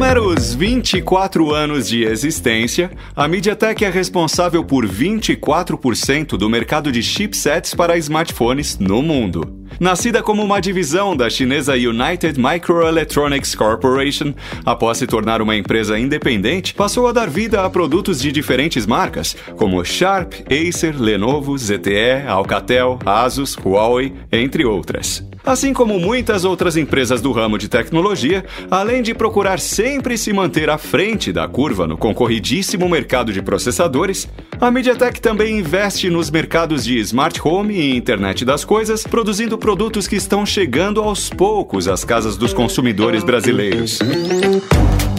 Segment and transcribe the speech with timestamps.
[0.00, 7.74] meros 24 anos de existência, a MediaTek é responsável por 24% do mercado de chipsets
[7.74, 9.59] para smartphones no mundo.
[9.78, 16.74] Nascida como uma divisão da chinesa United Microelectronics Corporation, após se tornar uma empresa independente,
[16.74, 22.98] passou a dar vida a produtos de diferentes marcas, como Sharp, Acer, Lenovo, ZTE, Alcatel,
[23.04, 25.24] Asus, Huawei, entre outras.
[25.44, 30.68] Assim como muitas outras empresas do ramo de tecnologia, além de procurar sempre se manter
[30.68, 34.28] à frente da curva no concorridíssimo mercado de processadores,
[34.60, 40.08] a MediaTek também investe nos mercados de smart home e internet das coisas, produzindo produtos
[40.08, 44.00] que estão chegando aos poucos às casas dos consumidores brasileiros.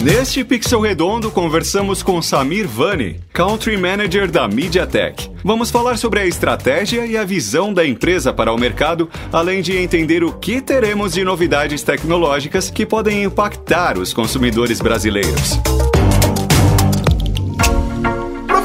[0.02, 5.30] Neste Pixel Redondo, conversamos com Samir Vani, Country Manager da MediaTek.
[5.44, 9.78] Vamos falar sobre a estratégia e a visão da empresa para o mercado, além de
[9.78, 15.60] entender o que teremos de novidades tecnológicas que podem impactar os consumidores brasileiros.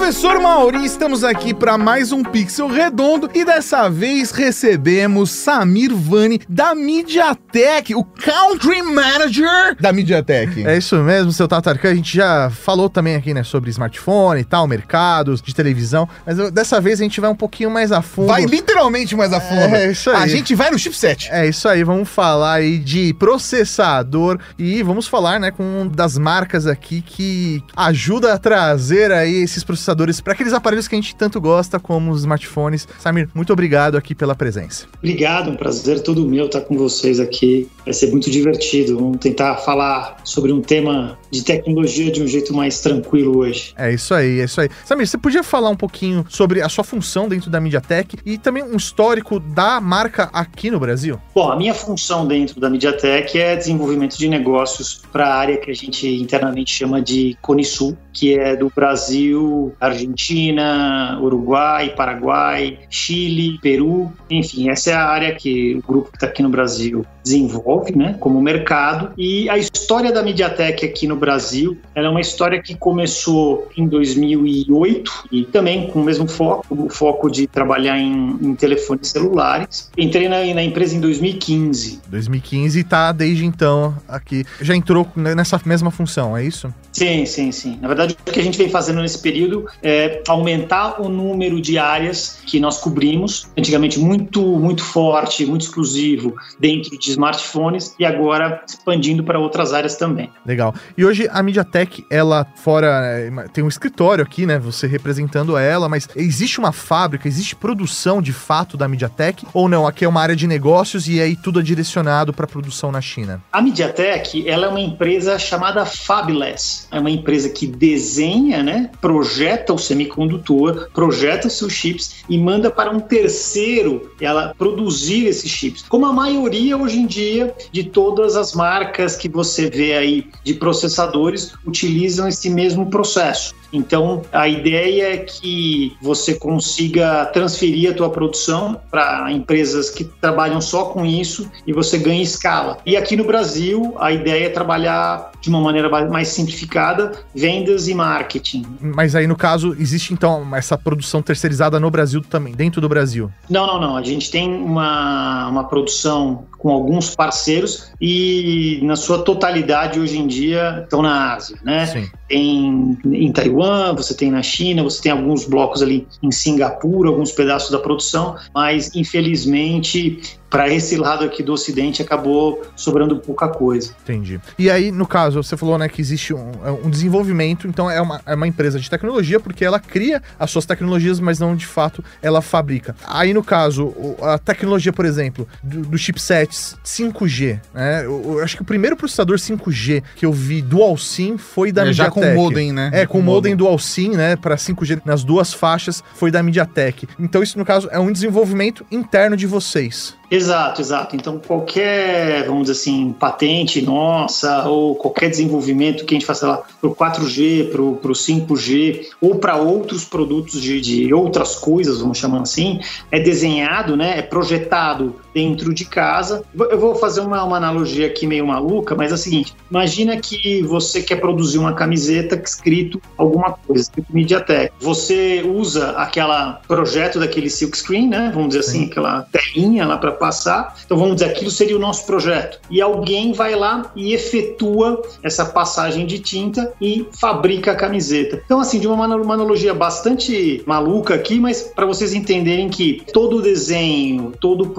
[0.07, 6.41] Professor Mauri, estamos aqui para mais um Pixel Redondo e dessa vez recebemos Samir Vani
[6.49, 10.65] da MediaTek, o Country Manager da MediaTek.
[10.65, 11.91] É isso mesmo, seu Tatarkan.
[11.91, 16.39] A gente já falou também aqui, né, sobre smartphone e tal, mercados de televisão, mas
[16.39, 18.29] eu, dessa vez a gente vai um pouquinho mais a fundo.
[18.29, 19.75] Vai literalmente mais a fundo.
[19.75, 20.23] É isso aí.
[20.23, 21.29] A gente vai no chipset.
[21.33, 26.17] É isso aí, vamos falar aí de processador e vamos falar, né, com uma das
[26.17, 31.15] marcas aqui que ajuda a trazer aí esses processadores para aqueles aparelhos que a gente
[31.15, 32.87] tanto gosta, como os smartphones.
[32.99, 34.87] Samir, muito obrigado aqui pela presença.
[34.99, 37.69] Obrigado, um prazer todo meu estar com vocês aqui.
[37.85, 38.97] Vai ser muito divertido.
[38.97, 43.73] Vamos tentar falar sobre um tema de tecnologia de um jeito mais tranquilo hoje.
[43.77, 44.69] É isso aí, é isso aí.
[44.85, 48.63] Samir, você podia falar um pouquinho sobre a sua função dentro da MediaTek e também
[48.63, 51.21] um histórico da marca aqui no Brasil?
[51.35, 55.71] Bom, a minha função dentro da MediaTek é desenvolvimento de negócios para a área que
[55.71, 63.59] a gente internamente chama de Cone Sul, que é do Brasil, Argentina, Uruguai, Paraguai, Chile,
[63.61, 67.97] Peru, enfim, essa é a área que o grupo que está aqui no Brasil desenvolve,
[67.97, 69.13] né, como mercado.
[69.19, 73.89] E a história da MediaTek aqui no Brasil, ela é uma história que começou em
[73.89, 79.91] 2008 e também com o mesmo foco, o foco de trabalhar em, em telefones celulares.
[79.99, 82.01] Entrei na, na, empresa em 2015.
[82.09, 84.45] 2015 e tá desde então aqui.
[84.61, 86.73] Já entrou nessa mesma função, é isso?
[86.93, 87.79] Sim, sim, sim.
[87.81, 91.77] Na verdade, o que a gente vem fazendo nesse período é aumentar o número de
[91.77, 93.49] áreas que nós cobrimos.
[93.59, 99.97] Antigamente muito, muito forte, muito exclusivo dentro de smartphones e agora expandindo para outras áreas
[99.97, 100.31] também.
[100.45, 100.75] Legal.
[100.97, 104.59] E hoje a MediaTek, ela fora é, tem um escritório aqui, né?
[104.59, 109.87] Você representando ela, mas existe uma fábrica, existe produção de fato da MediaTek ou não?
[109.87, 113.43] Aqui é uma área de negócios e aí tudo é direcionado para produção na China.
[113.53, 116.87] A MediaTek, ela é uma empresa chamada Fabless.
[116.91, 122.91] É uma empresa que desenha, né, projeta o semicondutor, projeta seus chips e manda para
[122.91, 125.85] um terceiro ela produzir esses chips.
[125.89, 130.55] Como a maioria hoje em dia de todas as marcas que você vê aí de
[130.55, 133.55] processadores utilizam esse mesmo processo.
[133.73, 140.61] Então, a ideia é que você consiga transferir a tua produção para empresas que trabalham
[140.61, 142.79] só com isso e você ganhe escala.
[142.87, 147.95] E aqui no Brasil, a ideia é trabalhar de uma maneira mais simplificada, vendas e
[147.95, 148.65] marketing.
[148.81, 153.31] Mas aí, no caso, existe então essa produção terceirizada no Brasil também, dentro do Brasil?
[153.49, 153.97] Não, não, não.
[153.97, 160.27] A gente tem uma, uma produção com alguns parceiros e, na sua totalidade, hoje em
[160.27, 161.87] dia, estão na Ásia, né?
[161.87, 162.11] Sim.
[162.29, 167.33] Tem em Taiwan, você tem na China, você tem alguns blocos ali em Singapura, alguns
[167.33, 173.95] pedaços da produção, mas infelizmente para esse lado aqui do Ocidente acabou sobrando pouca coisa.
[174.03, 174.41] Entendi.
[174.59, 178.01] E aí, no caso, você falou né, que existe um, é um desenvolvimento, então é
[178.01, 181.67] uma, é uma empresa de tecnologia, porque ela cria as suas tecnologias, mas não de
[181.67, 182.97] fato ela fabrica.
[183.07, 188.07] Aí, no caso, a tecnologia, por exemplo, do, do chipsets 5G, né?
[188.07, 191.83] Eu, eu, acho que o primeiro processador 5G que eu vi dual SIM foi da
[191.83, 192.19] é, MediaTek.
[192.19, 192.91] Já com modem, né?
[192.95, 194.37] É, com, com modem, modem dual SIM, né?
[194.37, 197.07] Para 5G nas duas faixas, foi da MediaTek.
[197.19, 200.17] Então, isso, no caso, é um desenvolvimento interno de vocês.
[200.31, 201.15] Exato, exato.
[201.15, 206.63] Então, qualquer, vamos dizer assim, patente nossa, ou qualquer desenvolvimento que a gente faça lá
[206.81, 212.19] para o 4G, para o 5G, ou para outros produtos de, de outras coisas, vamos
[212.19, 212.81] chamar assim,
[213.11, 216.43] é desenhado, né, é projetado dentro de casa.
[216.59, 220.63] Eu vou fazer uma, uma analogia aqui meio maluca, mas é o seguinte: imagina que
[220.63, 224.73] você quer produzir uma camiseta escrito alguma coisa, escrito MediaTek.
[224.81, 228.31] Você usa aquela projeto daquele silk screen, né?
[228.33, 228.87] Vamos dizer assim, Sim.
[228.87, 230.75] aquela telinha lá para passar.
[230.83, 232.59] Então vamos dizer, aquilo seria o nosso projeto.
[232.71, 238.41] E alguém vai lá e efetua essa passagem de tinta e fabrica a camiseta.
[238.47, 243.43] Então, assim, de uma, uma analogia bastante maluca aqui, mas para vocês entenderem que todo
[243.43, 244.71] desenho, todo o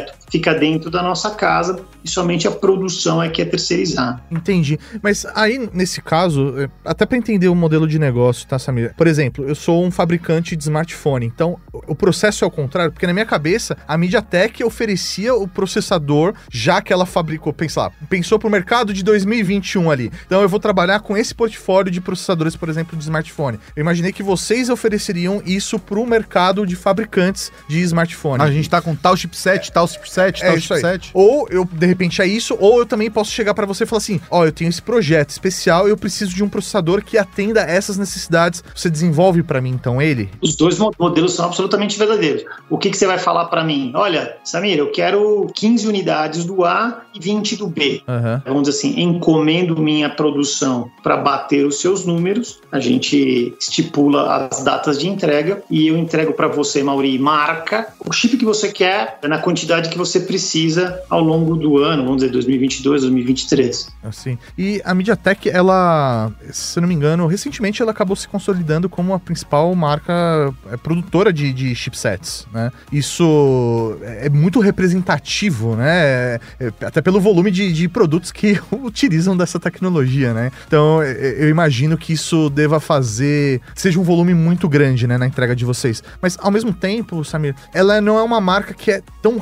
[0.00, 4.22] projeto fica dentro da nossa casa e somente a produção é que é terceirizada.
[4.30, 4.78] Entendi.
[5.02, 8.94] Mas aí, nesse caso, é, até para entender o modelo de negócio, tá, Samir?
[8.96, 13.06] Por exemplo, eu sou um fabricante de smartphone, então o processo é o contrário, porque
[13.06, 18.38] na minha cabeça, a MediaTek oferecia o processador já que ela fabricou, pensa lá, pensou
[18.38, 20.10] pro mercado de 2021 ali.
[20.26, 23.58] Então eu vou trabalhar com esse portfólio de processadores, por exemplo, de smartphone.
[23.76, 28.42] Eu imaginei que vocês ofereceriam isso pro mercado de fabricantes de smartphone.
[28.42, 31.10] A gente tá com tal chipset, tal chipset, tal é chipset.
[31.12, 33.98] Ou eu, de repente, é isso, ou eu também posso chegar para você e falar
[33.98, 37.60] assim: ó, oh, eu tenho esse projeto especial eu preciso de um processador que atenda
[37.60, 38.62] essas necessidades.
[38.74, 40.30] Você desenvolve para mim, então, ele?
[40.40, 42.44] Os dois modelos são absolutamente verdadeiros.
[42.68, 43.92] O que, que você vai falar para mim?
[43.94, 48.02] Olha, Samir, eu quero 15 unidades do A e 20 do B.
[48.06, 48.40] Uhum.
[48.44, 54.62] Vamos dizer assim, encomendo minha produção para bater os seus números, a gente estipula as
[54.62, 59.18] datas de entrega e eu entrego para você, Mauri, marca o chip que você quer
[59.22, 63.88] na quantidade que você precisa ao longo do ano, vamos dizer 2022, 2023.
[64.02, 64.38] Assim.
[64.58, 69.14] E a MediaTek, ela, se eu não me engano, recentemente ela acabou se consolidando como
[69.14, 72.72] a principal marca é, produtora de, de chipsets, né?
[72.90, 75.90] Isso é muito representativo, né?
[75.90, 80.50] É, é, até pelo volume de, de produtos que utilizam dessa tecnologia, né?
[80.66, 85.54] Então, eu imagino que isso deva fazer seja um volume muito grande, né, na entrega
[85.54, 86.02] de vocês.
[86.20, 89.38] Mas ao mesmo tempo, Samir, ela não é uma marca que é tão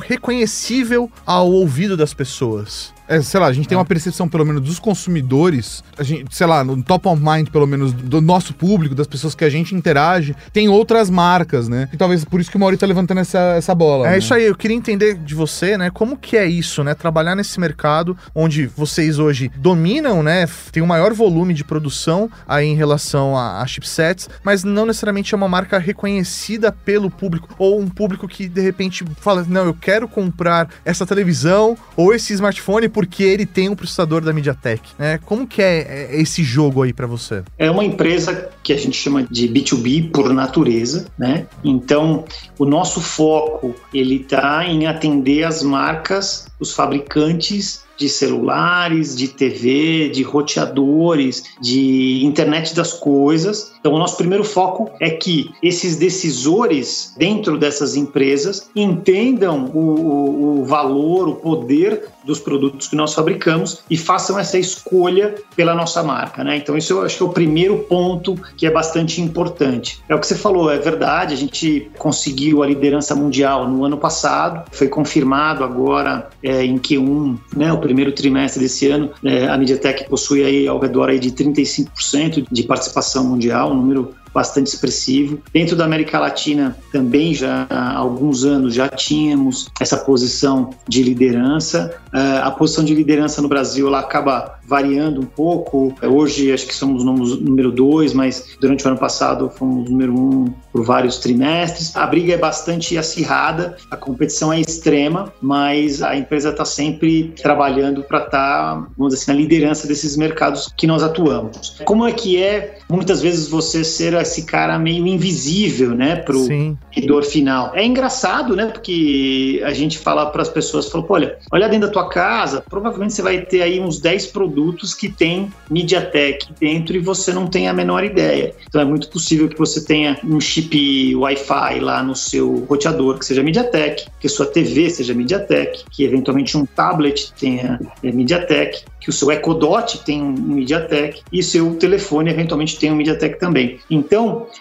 [0.59, 4.61] reconhecível ao ouvido das pessoas é, sei lá, a gente tem uma percepção, pelo menos,
[4.61, 8.93] dos consumidores, a gente, sei lá, no top of mind, pelo menos, do nosso público,
[8.93, 11.89] das pessoas que a gente interage, tem outras marcas, né?
[11.91, 14.07] E talvez por isso que o Mauri tá levantando essa, essa bola.
[14.07, 14.17] É né?
[14.19, 16.93] isso aí, eu queria entender de você, né, como que é isso, né?
[16.93, 20.47] Trabalhar nesse mercado onde vocês hoje dominam, né?
[20.71, 24.85] Tem o um maior volume de produção aí em relação a, a chipsets, mas não
[24.85, 29.65] necessariamente é uma marca reconhecida pelo público, ou um público que de repente fala, não,
[29.65, 34.89] eu quero comprar essa televisão ou esse smartphone porque ele tem um processador da MediaTek,
[34.99, 35.17] né?
[35.19, 37.43] Como que é, é esse jogo aí para você?
[37.57, 41.47] É uma empresa que a gente chama de B2B por natureza, né?
[41.63, 42.25] Então,
[42.57, 50.09] o nosso foco ele está em atender as marcas, os fabricantes de celulares, de TV,
[50.09, 53.73] de roteadores, de internet das coisas.
[53.79, 60.61] Então, o nosso primeiro foco é que esses decisores dentro dessas empresas entendam o, o,
[60.61, 66.03] o valor, o poder dos produtos que nós fabricamos e façam essa escolha pela nossa
[66.03, 66.57] marca, né?
[66.57, 69.99] Então isso eu acho que é o primeiro ponto que é bastante importante.
[70.07, 73.97] É o que você falou, é verdade, a gente conseguiu a liderança mundial no ano
[73.97, 79.57] passado, foi confirmado agora é, em Q1, né, o primeiro trimestre desse ano, é, a
[79.57, 85.41] MediaTek possui aí ao redor aí de 35% de participação mundial, um número bastante expressivo.
[85.53, 91.95] Dentro da América Latina também já há alguns anos já tínhamos essa posição de liderança.
[92.13, 95.93] Uh, a posição de liderança no Brasil ela acaba variando um pouco.
[96.01, 100.85] Hoje acho que somos número dois, mas durante o ano passado fomos número um por
[100.85, 101.95] vários trimestres.
[101.95, 108.03] A briga é bastante acirrada, a competição é extrema, mas a empresa está sempre trabalhando
[108.03, 111.79] para estar, tá, vamos dizer assim, na liderança desses mercados que nós atuamos.
[111.83, 116.45] Como é que é muitas vezes você ser esse cara meio invisível, né, para o
[116.45, 117.71] seguidor final?
[117.73, 121.93] É engraçado, né, porque a gente fala para as pessoas, fala, olha, olha dentro da
[121.93, 126.99] tua casa, provavelmente você vai ter aí uns 10 produtos que tem MediaTek dentro e
[126.99, 128.53] você não tem a menor ideia.
[128.67, 133.25] Então é muito possível que você tenha um chip Wi-Fi lá no seu roteador que
[133.25, 139.09] seja MediaTek, que sua TV seja MediaTek, que eventualmente um tablet tenha é, MediaTek, que
[139.09, 143.79] o seu Echo Dot tem um MediaTek e seu telefone eventualmente tem um MediaTek também.
[143.89, 144.08] Então,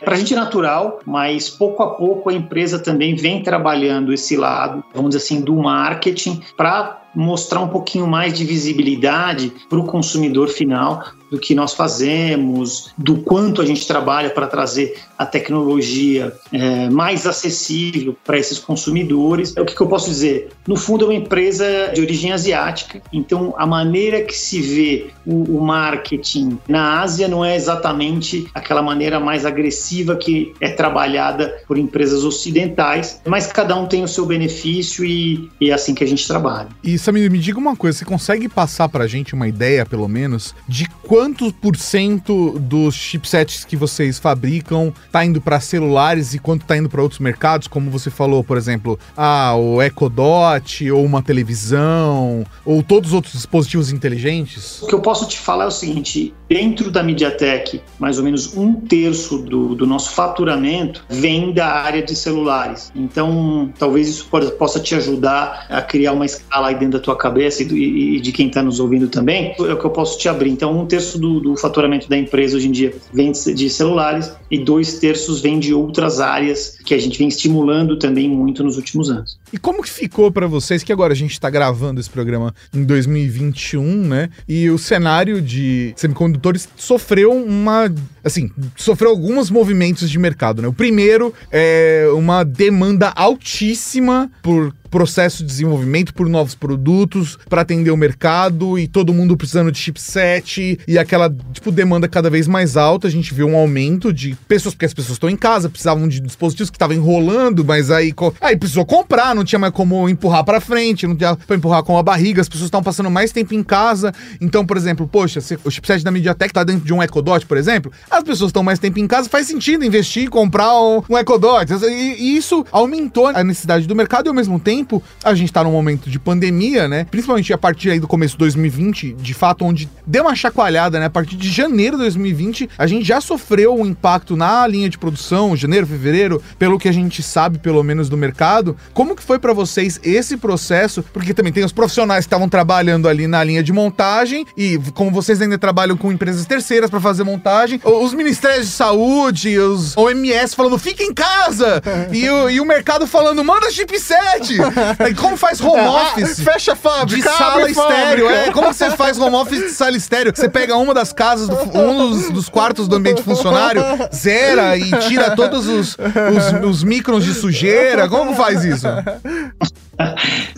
[0.04, 4.36] para a gente é natural, mas pouco a pouco a empresa também vem trabalhando esse
[4.36, 9.84] lado, vamos dizer assim, do marketing para mostrar um pouquinho mais de visibilidade para o
[9.84, 16.32] consumidor final do que nós fazemos, do quanto a gente trabalha para trazer a tecnologia
[16.52, 19.54] é, mais acessível para esses consumidores.
[19.56, 20.48] O que, que, eu posso dizer?
[20.66, 25.58] No fundo, é uma empresa de origem asiática, então a maneira que se vê o,
[25.58, 31.76] o marketing na Ásia não é exatamente aquela maneira mais agressiva que é trabalhada por
[31.76, 36.06] empresas ocidentais, mas cada um tem o seu benefício e, e é assim que a
[36.06, 36.68] gente trabalha.
[36.82, 40.06] E Samir, me diga uma coisa, você consegue passar para a gente uma ideia, pelo
[40.06, 46.38] menos, de quantos por cento dos chipsets que vocês fabricam está indo para celulares e
[46.38, 50.90] quanto está indo para outros mercados, como você falou, por exemplo, ah, o Echo Dot
[50.90, 54.82] ou uma televisão ou todos os outros dispositivos inteligentes?
[54.82, 58.54] O que eu posso te falar é o seguinte: dentro da MediaTek, mais ou menos
[58.56, 62.92] um terço do, do nosso faturamento vem da área de celulares.
[62.94, 67.62] Então, talvez isso possa te ajudar a criar uma escala aí dentro da tua cabeça
[67.62, 69.54] e, e de quem está nos ouvindo também.
[69.58, 70.50] É o que eu posso te abrir.
[70.50, 74.58] Então, um terço do, do faturamento da empresa hoje em dia vem de celulares e
[74.58, 79.10] dois terços vem de outras áreas que a gente vem estimulando também muito nos últimos
[79.10, 79.38] anos.
[79.52, 82.84] E como que ficou para vocês que agora a gente está gravando esse programa em
[82.84, 84.30] 2021, né?
[84.48, 87.92] E o cenário de semicondutores sofreu uma,
[88.24, 90.68] assim, sofreu alguns movimentos de mercado, né?
[90.68, 97.90] O primeiro é uma demanda altíssima por processo de desenvolvimento por novos produtos para atender
[97.90, 102.76] o mercado e todo mundo precisando de chipset e aquela tipo demanda cada vez mais
[102.76, 103.06] alta.
[103.06, 106.20] A gente viu um aumento de pessoas porque as pessoas estão em casa, precisavam de
[106.20, 110.60] dispositivos que estavam enrolando, mas aí aí precisou comprar, não tinha mais como empurrar para
[110.60, 113.62] frente, não tinha para empurrar com a barriga, as pessoas estavam passando mais tempo em
[113.62, 114.12] casa.
[114.40, 117.46] Então, por exemplo, poxa, se o chipset da MediaTek tá dentro de um Echo Dot,
[117.46, 121.18] por exemplo, as pessoas estão mais tempo em casa, faz sentido investir comprar um, um
[121.18, 121.72] Echo Dot.
[121.72, 125.52] E, e isso aumentou a necessidade do mercado e ao mesmo tempo tempo, a gente
[125.52, 127.06] tá num momento de pandemia, né?
[127.10, 131.06] Principalmente a partir aí do começo de 2020, de fato, onde deu uma chacoalhada, né?
[131.06, 134.98] A partir de janeiro de 2020, a gente já sofreu um impacto na linha de
[134.98, 138.76] produção, janeiro, fevereiro, pelo que a gente sabe, pelo menos, do mercado.
[138.94, 141.04] Como que foi para vocês esse processo?
[141.12, 145.10] Porque também tem os profissionais que estavam trabalhando ali na linha de montagem e como
[145.10, 150.54] vocês ainda trabalham com empresas terceiras para fazer montagem, os ministérios de saúde, os OMS
[150.54, 151.82] falando fica em casa
[152.12, 154.58] e, o, e o mercado falando manda chipset.
[155.16, 156.40] Como faz home ah, office?
[156.40, 157.30] Fecha a fábrica.
[157.30, 158.28] De sala estéreo.
[158.28, 160.32] É, como você faz home office de sala estéreo?
[160.34, 163.82] Você pega uma das casas, um dos, dos quartos do ambiente funcionário,
[164.14, 168.08] zera e tira todos os, os, os microns de sujeira.
[168.08, 168.86] Como faz isso?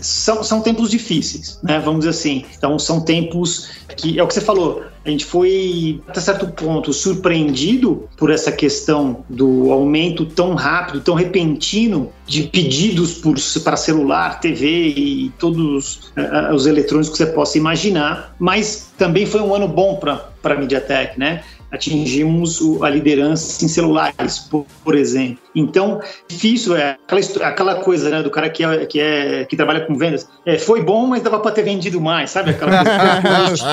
[0.01, 1.79] São, são tempos difíceis, né?
[1.79, 2.45] Vamos dizer assim.
[2.57, 6.93] Então, são tempos que, é o que você falou, a gente foi, até certo ponto,
[6.93, 13.21] surpreendido por essa questão do aumento tão rápido, tão repentino de pedidos
[13.65, 19.41] para celular, TV e todos uh, os eletrônicos que você possa imaginar, mas também foi
[19.41, 21.43] um ano bom para a MediaTek, né?
[21.71, 25.39] Atingimos a liderança em celulares, por, por, exemplo.
[25.55, 29.81] Então, difícil é aquela, aquela coisa né, do cara que, é, que, é, que trabalha
[29.87, 30.29] com vendas.
[30.45, 32.51] É, foi bom, mas dava para ter vendido mais, sabe?
[32.51, 32.83] Aquela
[33.47, 33.67] coisa.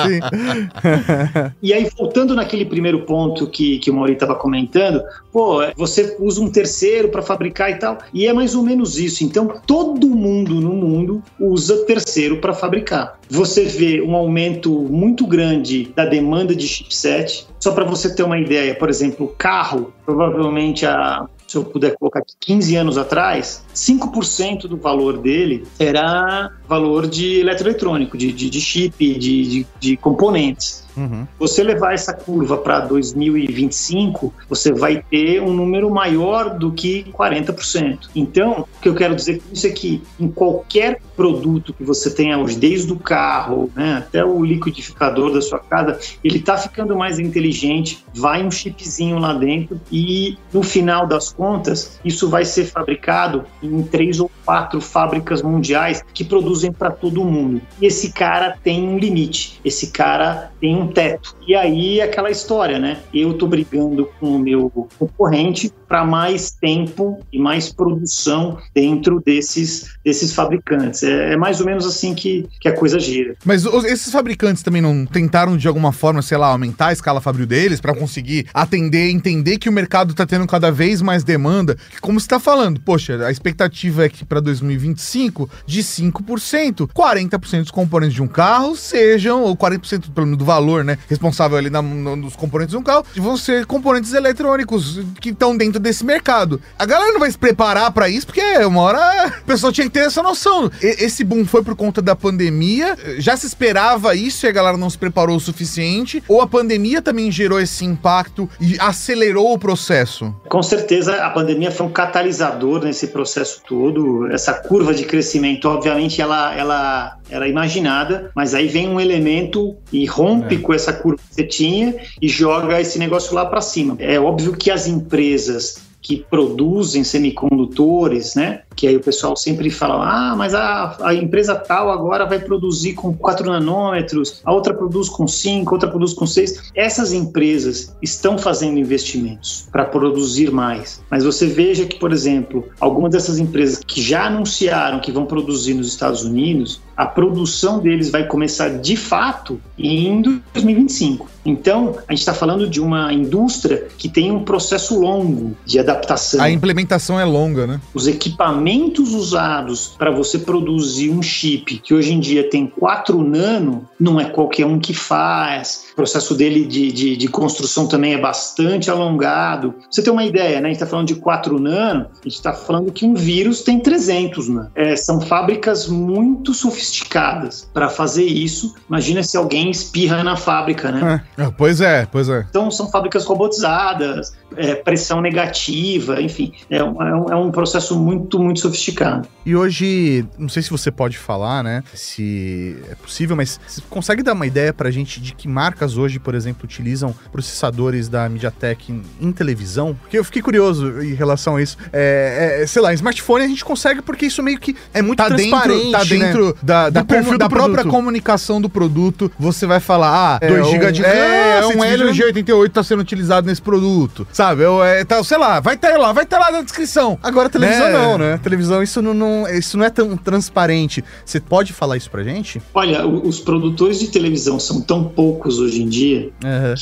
[1.62, 5.02] e aí, voltando naquele primeiro ponto que, que o Mauri estava comentando,
[5.32, 9.24] pô, você usa um terceiro para fabricar e tal, e é mais ou menos isso.
[9.24, 13.18] Então, todo mundo no mundo usa terceiro para fabricar.
[13.30, 18.38] Você vê um aumento muito grande da demanda de chipset, só para você ter uma
[18.38, 24.68] ideia, por exemplo, carro, provavelmente a se eu puder colocar aqui, 15 anos atrás, 5%
[24.68, 30.86] do valor dele era valor de eletroeletrônico, de, de, de chip, de, de, de componentes.
[30.96, 31.26] Uhum.
[31.38, 38.08] Você levar essa curva para 2025, você vai ter um número maior do que 40%.
[38.14, 42.10] Então, o que eu quero dizer com isso é que em qualquer produto que você
[42.10, 46.96] tenha hoje, desde o carro né, até o liquidificador da sua casa, ele está ficando
[46.96, 52.66] mais inteligente, vai um chipzinho lá dentro e no final das contas, isso vai ser
[52.66, 57.60] fabricado em três ou quatro fábricas mundiais que produzem para todo mundo.
[57.80, 61.36] E esse cara tem um limite, esse cara tem um teto.
[61.46, 62.98] E aí aquela história, né?
[63.12, 69.96] Eu tô brigando com o meu concorrente para mais tempo e mais produção dentro desses,
[70.04, 71.02] desses fabricantes.
[71.02, 73.34] É, é, mais ou menos assim que, que a coisa gira.
[73.44, 77.46] Mas esses fabricantes também não tentaram de alguma forma, sei lá, aumentar a escala fabril
[77.46, 81.76] deles para conseguir atender, entender que o mercado tá tendo cada vez mais demanda?
[82.02, 87.70] Como você tá falando, poxa, a expectativa é que para 2025 de 5%, 40% dos
[87.70, 90.98] componentes de um carro sejam, ou 40% do valor valor, né?
[91.08, 95.56] Responsável ali na, no, nos componentes de um carro, vão ser componentes eletrônicos que estão
[95.56, 96.60] dentro desse mercado.
[96.78, 99.92] A galera não vai se preparar para isso, porque uma hora a pessoa tinha que
[99.92, 100.70] ter essa noção.
[100.82, 104.76] E, esse boom foi por conta da pandemia, já se esperava isso e a galera
[104.76, 109.58] não se preparou o suficiente, ou a pandemia também gerou esse impacto e acelerou o
[109.58, 110.34] processo?
[110.48, 114.30] Com certeza, a pandemia foi um catalisador nesse processo todo.
[114.30, 120.04] Essa curva de crescimento, obviamente, ela, ela era imaginada, mas aí vem um elemento e
[120.06, 123.96] rompe com essa curva que você tinha e joga esse negócio lá para cima.
[123.98, 128.62] É óbvio que as empresas que produzem semicondutores, né?
[128.78, 132.92] Que aí o pessoal sempre fala, ah, mas a, a empresa tal agora vai produzir
[132.92, 136.70] com 4 nanômetros, a outra produz com 5, outra produz com 6.
[136.76, 141.02] Essas empresas estão fazendo investimentos para produzir mais.
[141.10, 145.74] Mas você veja que, por exemplo, algumas dessas empresas que já anunciaram que vão produzir
[145.74, 151.28] nos Estados Unidos, a produção deles vai começar de fato em 2025.
[151.44, 156.42] Então, a gente está falando de uma indústria que tem um processo longo de adaptação.
[156.42, 157.80] A implementação é longa, né?
[157.94, 158.67] Os equipamentos
[159.14, 164.24] usados para você produzir um chip que hoje em dia tem 4 nano, não é
[164.24, 165.86] qualquer um que faz.
[165.92, 169.72] O processo dele de, de, de construção também é bastante alongado.
[169.72, 170.68] Pra você tem uma ideia, né?
[170.68, 173.80] A gente está falando de 4 nano, a gente está falando que um vírus tem
[173.80, 174.70] 300 nano.
[174.74, 178.74] É, são fábricas muito sofisticadas para fazer isso.
[178.88, 181.24] Imagina se alguém espirra na fábrica, né?
[181.36, 181.42] É.
[181.42, 182.46] Ah, pois é, pois é.
[182.48, 188.57] Então são fábricas robotizadas, é, pressão negativa, enfim, é um, é um processo muito, muito
[188.58, 189.28] sofisticado.
[189.46, 194.22] E hoje, não sei se você pode falar, né, se é possível, mas você consegue
[194.22, 198.92] dar uma ideia pra gente de que marcas hoje, por exemplo, utilizam processadores da MediaTek
[198.92, 199.94] em, em televisão?
[200.00, 201.76] Porque eu fiquei curioso em relação a isso.
[201.92, 205.18] É, é, sei lá, em smartphone a gente consegue porque isso meio que é muito
[205.18, 206.54] tá transparente, dentro, Tá dentro né?
[206.62, 211.02] da, da, perfil da própria comunicação do produto, você vai falar, ah, 2 GB de
[211.02, 214.62] RAM, é, um 100 vídeo- LG88 tá sendo utilizado nesse produto, sabe?
[214.62, 217.18] Eu, é, tá, sei lá, vai estar lá, vai estar lá na descrição.
[217.22, 217.92] Agora, televisão Né?
[217.92, 218.38] não, né?
[218.48, 221.04] Televisão, isso não, não- isso não é tão transparente.
[221.24, 222.60] Você pode falar isso pra gente?
[222.74, 226.30] Olha, os produtores de televisão são tão poucos hoje em dia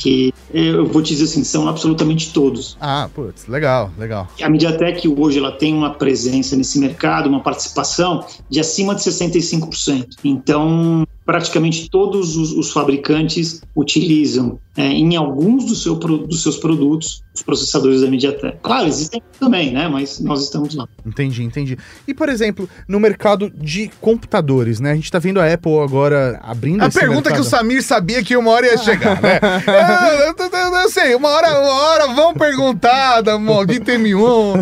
[0.01, 2.77] que eu vou te dizer assim, são absolutamente todos.
[2.79, 4.27] Ah, putz, legal, legal.
[4.41, 10.05] A MediaTek hoje ela tem uma presença nesse mercado, uma participação de acima de 65%.
[10.23, 17.23] Então, praticamente todos os, os fabricantes utilizam é, em alguns do seu dos seus produtos
[17.33, 18.57] os processadores da MediaTek.
[18.63, 19.87] Claro, existem também, né?
[19.87, 20.87] Mas nós estamos lá.
[21.05, 21.77] Entendi, entendi.
[22.07, 24.91] E, por exemplo, no mercado de computadores, né?
[24.91, 27.49] A gente tá vendo a Apple agora abrindo A esse pergunta que o mercado.
[27.49, 29.39] Samir sabia que uma hora ia chegar, né?
[29.67, 34.55] eu, eu- eu- eu sei, uma hora, uma hora vão perguntar da maldita M1.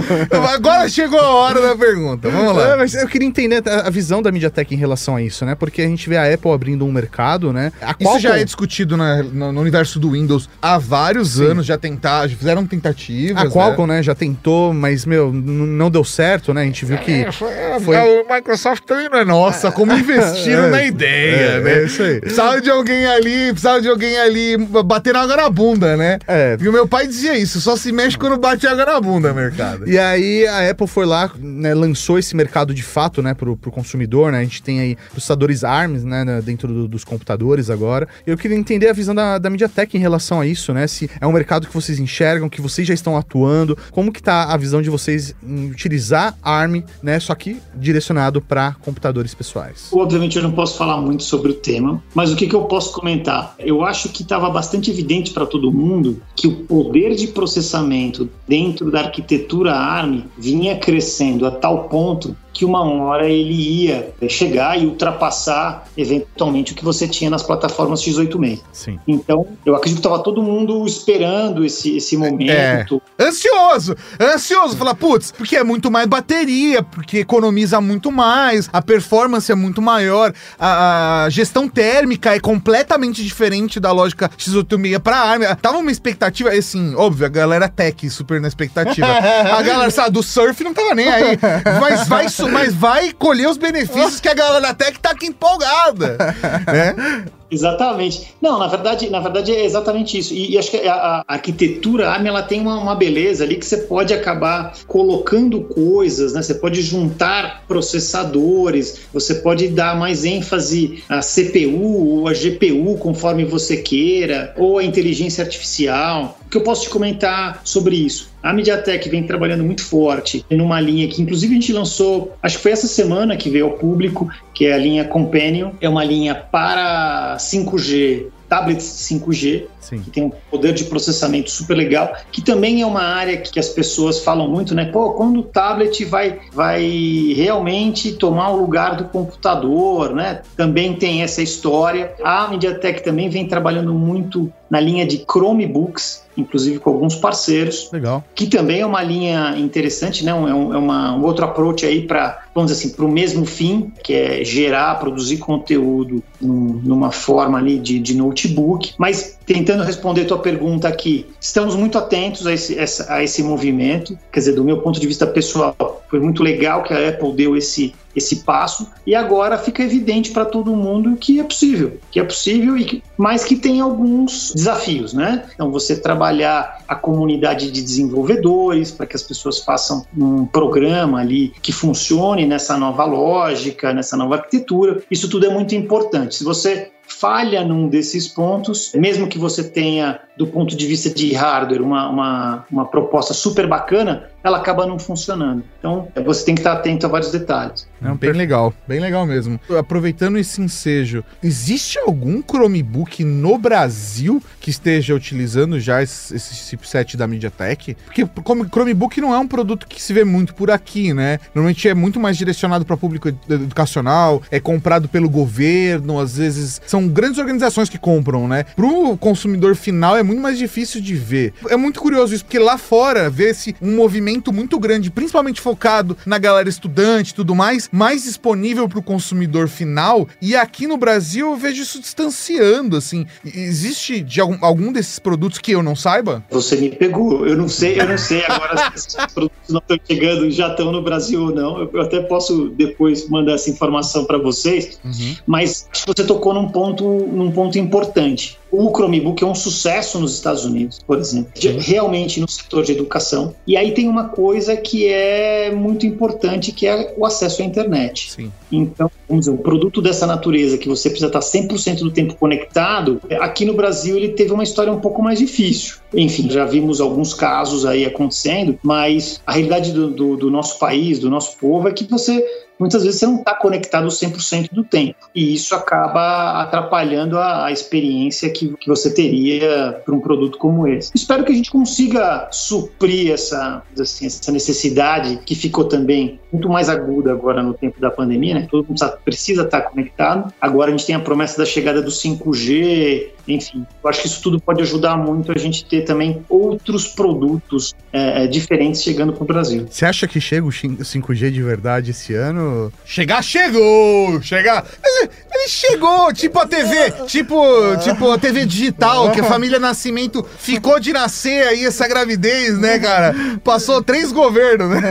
[0.54, 2.78] Agora chegou a hora da pergunta, vamos É, lá.
[2.78, 5.56] mas eu queria entender a visão da MediaTek em relação a isso, né?
[5.56, 7.72] Porque a gente vê a Apple abrindo um mercado, né?
[7.82, 11.78] A Isso já é discutido na- no, no universo do Windows há vários anos, já
[11.78, 13.44] tentaram, já fizeram tentativas.
[13.44, 16.62] A Qualcomm, né, já tentou, mas, meu, não deu certo, né?
[16.62, 17.12] A gente viu que...
[17.12, 17.50] É, foi,
[17.84, 21.72] foi- O Microsoft também não é nossa, como investiram É, na ideia, é, né?
[21.80, 22.20] é isso aí.
[22.20, 26.20] Precisava de alguém ali, precisava de alguém ali bater água na bunda, né?
[26.28, 26.58] É.
[26.60, 29.90] E o meu pai dizia isso, só se mexe quando bate água na bunda, mercado.
[29.90, 33.72] E aí a Apple foi lá, né, lançou esse mercado de fato, né, pro, pro
[33.72, 34.40] consumidor, né?
[34.40, 38.08] A gente tem aí processadores ARMS, né, na- dentro do- dos computadores agora.
[38.26, 40.88] Eu queria entender a visão da, da MediaTek em relação a isso, né?
[40.88, 44.46] Se é um mercado que vocês enxergam, que vocês já estão atuando, como que tá
[44.46, 49.90] a visão de vocês em utilizar ARM, né, só que direcionado para computadores pessoais.
[49.92, 52.92] Obviamente eu não posso falar muito sobre o tema, mas o que, que eu posso
[52.94, 53.56] comentar?
[53.60, 58.92] Eu acho que estava bastante evidente para todo mundo que o poder de processamento dentro
[58.92, 64.86] da arquitetura ARM vinha crescendo a tal ponto que uma hora ele ia chegar e
[64.86, 68.62] ultrapassar eventualmente o que você tinha nas plataformas x86.
[68.72, 68.98] Sim.
[69.06, 73.02] Então, eu acredito que estava todo mundo esperando esse, esse momento.
[73.20, 79.52] Ansioso, ansioso, falar, putz, porque é muito mais bateria, porque economiza muito mais, a performance
[79.52, 85.42] é muito maior, a, a gestão térmica é completamente diferente da lógica X86 pra ARM.
[85.62, 89.06] Tava uma expectativa, assim, óbvio, a galera tech super na expectativa.
[89.56, 91.38] A galera, sabe, do surf não tava nem aí,
[91.80, 96.18] mas vai, su- mas vai colher os benefícios que a galera tech tá aqui empolgada,
[96.68, 97.26] né?
[97.52, 98.34] Exatamente.
[98.42, 100.34] Não, na verdade, na verdade é exatamente isso.
[100.34, 103.66] E, e acho que a, a arquitetura ARM ela tem uma, uma beleza ali que
[103.66, 106.42] você pode acabar colocando coisas, né?
[106.42, 113.46] Você pode juntar processadores, você pode dar mais ênfase à CPU ou à GPU conforme
[113.46, 116.38] você queira, ou à inteligência artificial.
[116.56, 118.30] Que eu posso te comentar sobre isso?
[118.42, 122.64] A MediaTek vem trabalhando muito forte numa linha que, inclusive, a gente lançou, acho que
[122.64, 125.72] foi essa semana que veio ao público, que é a linha Companion.
[125.82, 130.00] É uma linha para 5G tablets 5G, Sim.
[130.00, 133.70] que tem um poder de processamento super legal, que também é uma área que as
[133.70, 134.86] pessoas falam muito, né?
[134.86, 140.42] Pô, quando o tablet vai, vai realmente tomar o lugar do computador, né?
[140.56, 142.14] Também tem essa história.
[142.24, 148.24] A MediaTek também vem trabalhando muito na linha de Chromebooks, inclusive com alguns parceiros, Legal.
[148.34, 150.32] que também é uma linha interessante, né?
[150.32, 153.46] É, um, é uma, um outro approach aí para, vamos dizer assim, para o mesmo
[153.46, 158.94] fim, que é gerar, produzir conteúdo num- numa forma ali de, de notebook.
[158.98, 163.42] Mas tentando responder a tua pergunta aqui, estamos muito atentos a esse, essa- a esse
[163.44, 164.18] movimento.
[164.32, 165.76] Quer dizer, do meu ponto de vista pessoal,
[166.10, 170.46] foi muito legal que a Apple deu esse esse passo e agora fica evidente para
[170.46, 175.14] todo mundo que é possível, que é possível e que, mas que tem alguns desafios,
[175.14, 175.46] né?
[175.54, 181.54] Então você trabalhar a comunidade de desenvolvedores para que as pessoas façam um programa ali
[181.62, 185.02] que funcione nessa nova lógica, nessa nova arquitetura.
[185.10, 186.36] Isso tudo é muito importante.
[186.36, 191.34] Se você falha num desses pontos, mesmo que você tenha, do ponto de vista de
[191.34, 195.64] hardware, uma, uma, uma proposta super bacana, ela acaba não funcionando.
[195.80, 197.88] Então, você tem que estar atento a vários detalhes.
[198.00, 199.60] Não, bem legal, bem legal mesmo.
[199.78, 207.18] Aproveitando esse ensejo, existe algum Chromebook no Brasil que esteja utilizando já esse, esse chipset
[207.18, 207.96] da MediaTek?
[208.06, 211.40] Porque como Chromebook não é um produto que se vê muito por aqui, né?
[211.56, 216.82] Normalmente é muito mais direcionado para público ed- educacional, é comprado pelo governo, às vezes
[216.86, 218.66] são grandes organizações que compram, né?
[218.76, 221.54] Pro consumidor final é muito mais difícil de ver.
[221.70, 226.38] É muito curioso isso, porque lá fora vê-se um movimento muito grande, principalmente focado na
[226.38, 230.28] galera estudante e tudo mais, mais disponível para o consumidor final.
[230.42, 233.26] E aqui no Brasil eu vejo isso distanciando, assim.
[233.44, 236.44] Existe de algum, algum desses produtos que eu não saiba?
[236.50, 237.46] Você me pegou.
[237.48, 240.92] Eu não sei, eu não sei agora se esses produtos não estão chegando, já estão
[240.92, 241.90] no Brasil ou não.
[241.94, 245.00] Eu, até posso depois mandar essa informação para vocês.
[245.46, 248.58] Mas acho que você tocou num ponto, num ponto importante.
[248.72, 252.92] O Chromebook é um sucesso nos Estados Unidos, por exemplo, de- realmente no setor de
[252.92, 253.56] educação.
[253.66, 258.32] E aí tem uma coisa que é muito importante, que é o acesso à internet.
[258.34, 258.52] Sim.
[258.72, 263.22] Então, vamos dizer, um produto dessa natureza que você precisa estar 100% do tempo conectado,
[263.40, 265.98] aqui no Brasil ele teve uma história um pouco mais difícil.
[266.14, 271.20] Enfim, já vimos alguns casos aí acontecendo, mas a realidade do, do- do nosso país,
[271.20, 272.44] do nosso povo, é que você
[272.78, 275.16] muitas vezes você não está conectado 100% do tempo.
[275.34, 280.88] E isso acaba atrapalhando a, a experiência que, que você teria para um produto como
[280.88, 281.12] esse.
[281.14, 286.90] Espero que a gente consiga suprir essa, assim, essa necessidade que ficou também muito mais
[286.90, 288.68] aguda agora no tempo da pandemia, né?
[288.70, 290.54] Todo mundo precisa estar conectado.
[290.60, 293.86] Agora a gente tem a promessa da chegada do 5G, enfim.
[294.04, 298.48] Eu acho que isso tudo pode ajudar muito a gente ter também outros produtos eh,
[298.48, 299.86] diferentes chegando para o Brasil.
[299.90, 302.92] Você acha que chega o 5G de verdade esse ano?
[303.06, 304.42] Chegar, chegou!
[304.42, 304.86] Chegar.
[305.04, 307.58] Ele, ele chegou, tipo a TV, tipo,
[308.04, 313.00] tipo a TV digital, que a família Nascimento ficou de nascer aí essa gravidez, né,
[313.00, 313.34] cara?
[313.64, 315.02] Passou três governos, né?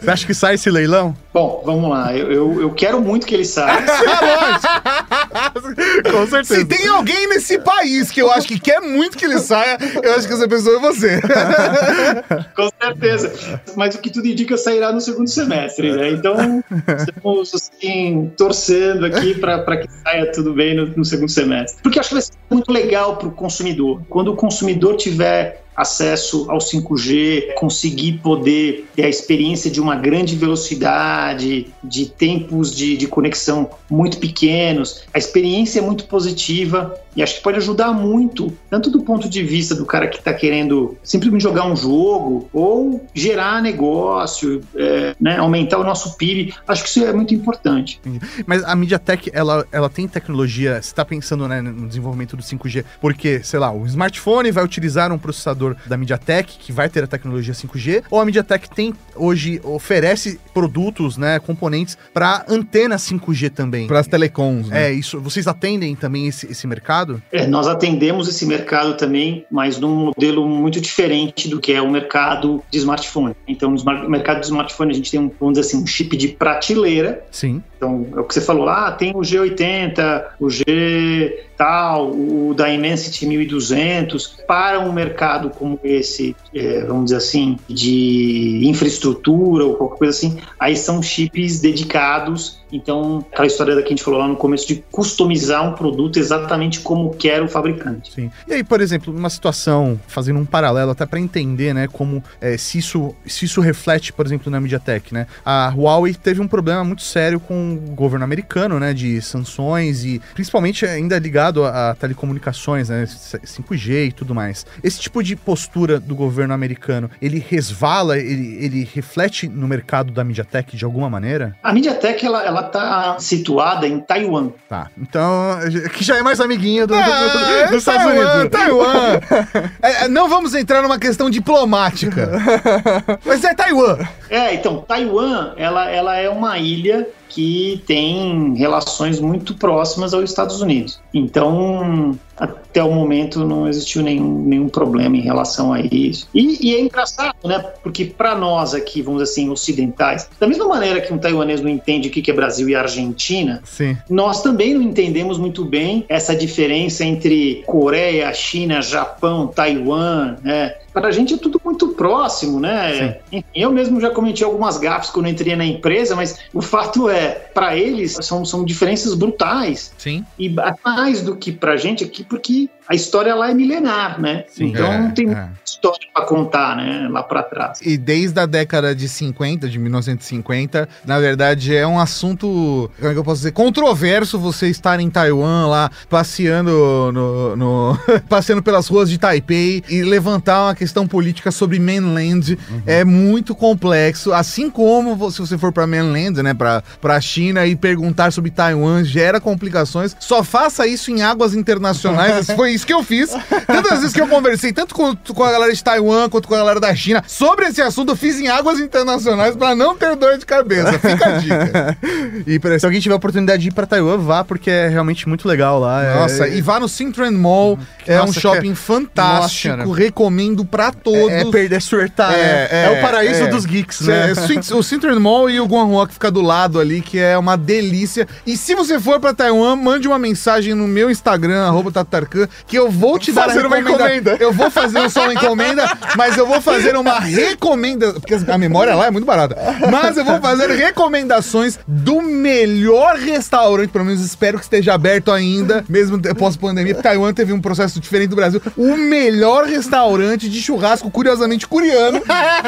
[0.00, 1.16] Você acha que sai esse leilão?
[1.32, 2.12] Bom, vamos lá.
[2.16, 3.84] Eu, eu, eu quero muito que ele saia.
[6.10, 6.54] Com certeza.
[6.54, 10.14] Se tem alguém nesse país que eu acho que quer muito que ele saia, eu
[10.14, 11.20] acho que essa pessoa é você.
[12.54, 13.60] Com certeza.
[13.76, 16.10] Mas o que tudo indica sairá no segundo semestre, né?
[16.10, 16.62] Então,
[16.96, 21.82] estamos assim, torcendo aqui para que saia tudo bem no, no segundo semestre.
[21.82, 24.02] Porque eu acho que vai ser muito legal para o consumidor.
[24.08, 30.34] Quando o consumidor tiver acesso ao 5G, conseguir poder ter a experiência de uma grande
[30.34, 37.34] velocidade, de tempos de, de conexão muito pequenos, a experiência é muito positiva e acho
[37.34, 41.42] que pode ajudar muito, tanto do ponto de vista do cara que está querendo simplesmente
[41.42, 46.54] jogar um jogo ou gerar negócio, é, né, aumentar o nosso PIB.
[46.68, 48.00] Acho que isso é muito importante.
[48.46, 52.84] Mas a MediaTek, ela, ela tem tecnologia, você está pensando né, no desenvolvimento do 5G,
[53.00, 57.08] porque, sei lá, o smartphone vai utilizar um processador da MediaTek, que vai ter a
[57.08, 63.88] tecnologia 5G, ou a MediaTek tem, hoje, oferece produtos, né, componentes para antena 5G também.
[63.88, 64.86] Para as telecoms, né?
[64.86, 67.07] É, isso, vocês atendem também esse, esse mercado?
[67.30, 71.90] É, nós atendemos esse mercado também, mas num modelo muito diferente do que é o
[71.90, 73.34] mercado de smartphone.
[73.46, 76.28] Então, no mercado de smartphone, a gente tem, um, vamos dizer assim, um chip de
[76.28, 77.24] prateleira.
[77.30, 77.62] Sim.
[77.78, 83.26] Então, é o que você falou lá, tem o G80, o G tal, o Dimensity
[83.26, 84.38] 1200.
[84.46, 90.38] Para um mercado como esse, é, vamos dizer assim, de infraestrutura ou qualquer coisa assim,
[90.58, 92.58] aí são chips dedicados.
[92.70, 96.18] Então, aquela história da que a gente falou lá no começo de customizar um produto
[96.18, 98.12] exatamente como quer o fabricante.
[98.12, 98.30] Sim.
[98.46, 102.56] E aí, por exemplo, numa situação, fazendo um paralelo até para entender, né, como é,
[102.58, 105.26] se, isso, se isso reflete, por exemplo, na MediaTek, né?
[105.44, 110.04] A Huawei teve um problema muito sério com com o governo americano, né, de sanções
[110.04, 114.64] e principalmente ainda ligado a, a telecomunicações, né, 5G e tudo mais.
[114.82, 120.24] Esse tipo de postura do governo americano, ele resvala, ele, ele reflete no mercado da
[120.24, 121.54] MediaTek de alguma maneira?
[121.62, 124.50] A MediaTek, ela, ela tá situada em Taiwan.
[124.68, 125.58] Tá, então,
[125.94, 128.58] que já é mais amiguinha do, Ah, do- do- é dos Estados Taiwan, Unidos.
[128.58, 129.20] Taiwan.
[129.82, 132.30] É, é, não vamos entrar numa questão diplomática.
[133.24, 133.98] Mas é Taiwan.
[134.28, 140.60] É, então, Taiwan, ela, ela é uma ilha que tem relações muito próximas aos Estados
[140.60, 141.00] Unidos.
[141.12, 146.28] Então, até o momento não existiu nenhum, nenhum problema em relação a isso.
[146.34, 147.58] E, e é engraçado, né?
[147.82, 151.68] Porque para nós aqui, vamos dizer assim, ocidentais, da mesma maneira que um taiwanês não
[151.68, 153.96] entende o que é Brasil e Argentina, Sim.
[154.08, 160.74] nós também não entendemos muito bem essa diferença entre Coreia, China, Japão, Taiwan, né?
[160.92, 163.18] Para a gente é tudo muito próximo, né?
[163.30, 167.30] Enfim, eu mesmo já cometi algumas gafes quando entrei na empresa, mas o fato é,
[167.30, 170.24] para eles são, são diferenças brutais Sim.
[170.38, 170.52] e
[170.84, 174.44] mais do que para a gente aqui, porque a história lá é milenar, né?
[174.48, 174.66] Sim.
[174.68, 175.34] então É, não tem é.
[175.34, 177.08] muita história para contar, né?
[177.10, 177.80] Lá para trás.
[177.82, 183.12] E desde a década de 50, de 1950, na verdade é um assunto, como é
[183.12, 186.70] que eu posso dizer, controverso você estar em Taiwan lá, passeando
[187.12, 187.98] no, no-
[188.28, 192.58] passeando pelas ruas de Taipei e levantar uma questão política sobre mainland.
[192.86, 197.76] É muito complexo, assim como se você for para mainland, né, para para China e
[197.76, 200.16] perguntar sobre Taiwan, gera complicações.
[200.20, 202.46] Só faça isso em águas internacionais.
[202.56, 203.30] Foi que eu fiz.
[203.66, 206.58] Tantas vezes que eu conversei, tanto com, com a galera de Taiwan quanto com a
[206.58, 210.38] galera da China, sobre esse assunto, eu fiz em águas internacionais para não ter dor
[210.38, 210.92] de cabeça.
[210.98, 211.98] Fica a dica.
[212.46, 215.46] E se alguém tiver a oportunidade de ir pra Taiwan, vá, porque é realmente muito
[215.48, 216.04] legal lá.
[216.04, 217.78] É- Nossa, e vá no Sintran Mall.
[218.06, 219.76] É Nossa, um shopping que- fantástico.
[219.76, 221.30] Nossa, recomendo pra todos.
[221.30, 222.68] É, é perder surtar, né?
[222.70, 223.46] É, o paraíso é.
[223.48, 224.32] dos geeks, É, né?
[224.74, 228.26] O Sintran Mall e o Guangzhou que fica do lado ali, que é uma delícia.
[228.46, 232.76] E se você for pra Taiwan, mande uma mensagem no meu Instagram, arroba Tatarkan, que
[232.78, 234.36] eu vou te dar Fazer uma recomenda- encomenda.
[234.38, 238.94] Eu vou fazer só uma encomenda, mas eu vou fazer uma recomenda, porque a memória
[238.94, 239.56] lá é muito barata.
[239.90, 245.84] Mas eu vou fazer recomendações do melhor restaurante, pelo menos espero que esteja aberto ainda,
[245.88, 246.94] mesmo pós-pandemia.
[246.94, 248.60] porque Taiwan teve um processo diferente do Brasil.
[248.76, 252.20] O melhor restaurante de churrasco, curiosamente coreano,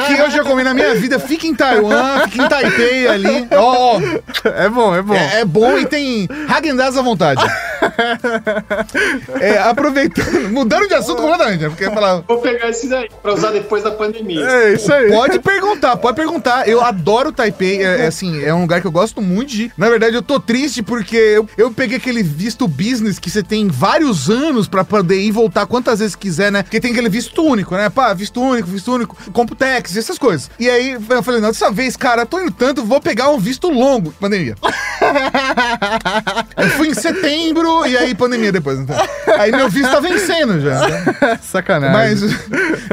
[0.07, 1.19] que eu já comi na minha vida.
[1.19, 3.47] Fica em Taiwan, fica em Taipei ali.
[3.51, 4.01] Ó, ó,
[4.49, 5.13] É bom, é bom.
[5.13, 7.41] é, é bom e tem Häagen-Dazs à vontade.
[9.39, 11.69] É, aproveitando, mudando de assunto completamente, né?
[11.69, 14.45] Porque falar, Vou pegar esse daí para usar depois da pandemia.
[14.45, 15.09] É isso aí.
[15.09, 16.67] Pode perguntar, pode perguntar.
[16.67, 17.83] Eu adoro Taipei.
[17.83, 19.63] É, é assim, é um lugar que eu gosto muito de.
[19.63, 19.73] ir.
[19.77, 23.67] Na verdade, eu tô triste porque eu, eu peguei aquele visto business que você tem
[23.67, 26.63] vários anos pra poder ir e voltar quantas vezes quiser, né?
[26.63, 27.89] Porque tem aquele visto único, né?
[27.89, 30.49] Pá, visto único, visto único, Computex, essas coisas.
[30.59, 33.69] E aí eu falei, não, dessa vez, cara, tô indo tanto, vou pegar um visto
[33.69, 34.11] longo.
[34.19, 34.55] Pandemia.
[36.57, 38.95] eu fui em setembro e aí pandemia depois, então.
[39.39, 40.79] Aí meu visto tá vencendo já.
[41.41, 41.91] Sacanagem.
[41.91, 42.21] Mas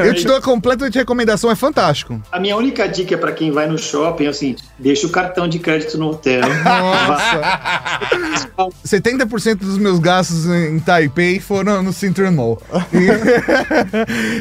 [0.06, 2.20] eu te dou a completa recomendação, é fantástico.
[2.32, 5.58] A minha única dica para quem vai no shopping é assim: deixa o cartão de
[5.58, 6.40] crédito no hotel.
[6.64, 7.40] Nossa.
[8.86, 12.62] 70% dos meus gastos em Taipei foram no Central Mall.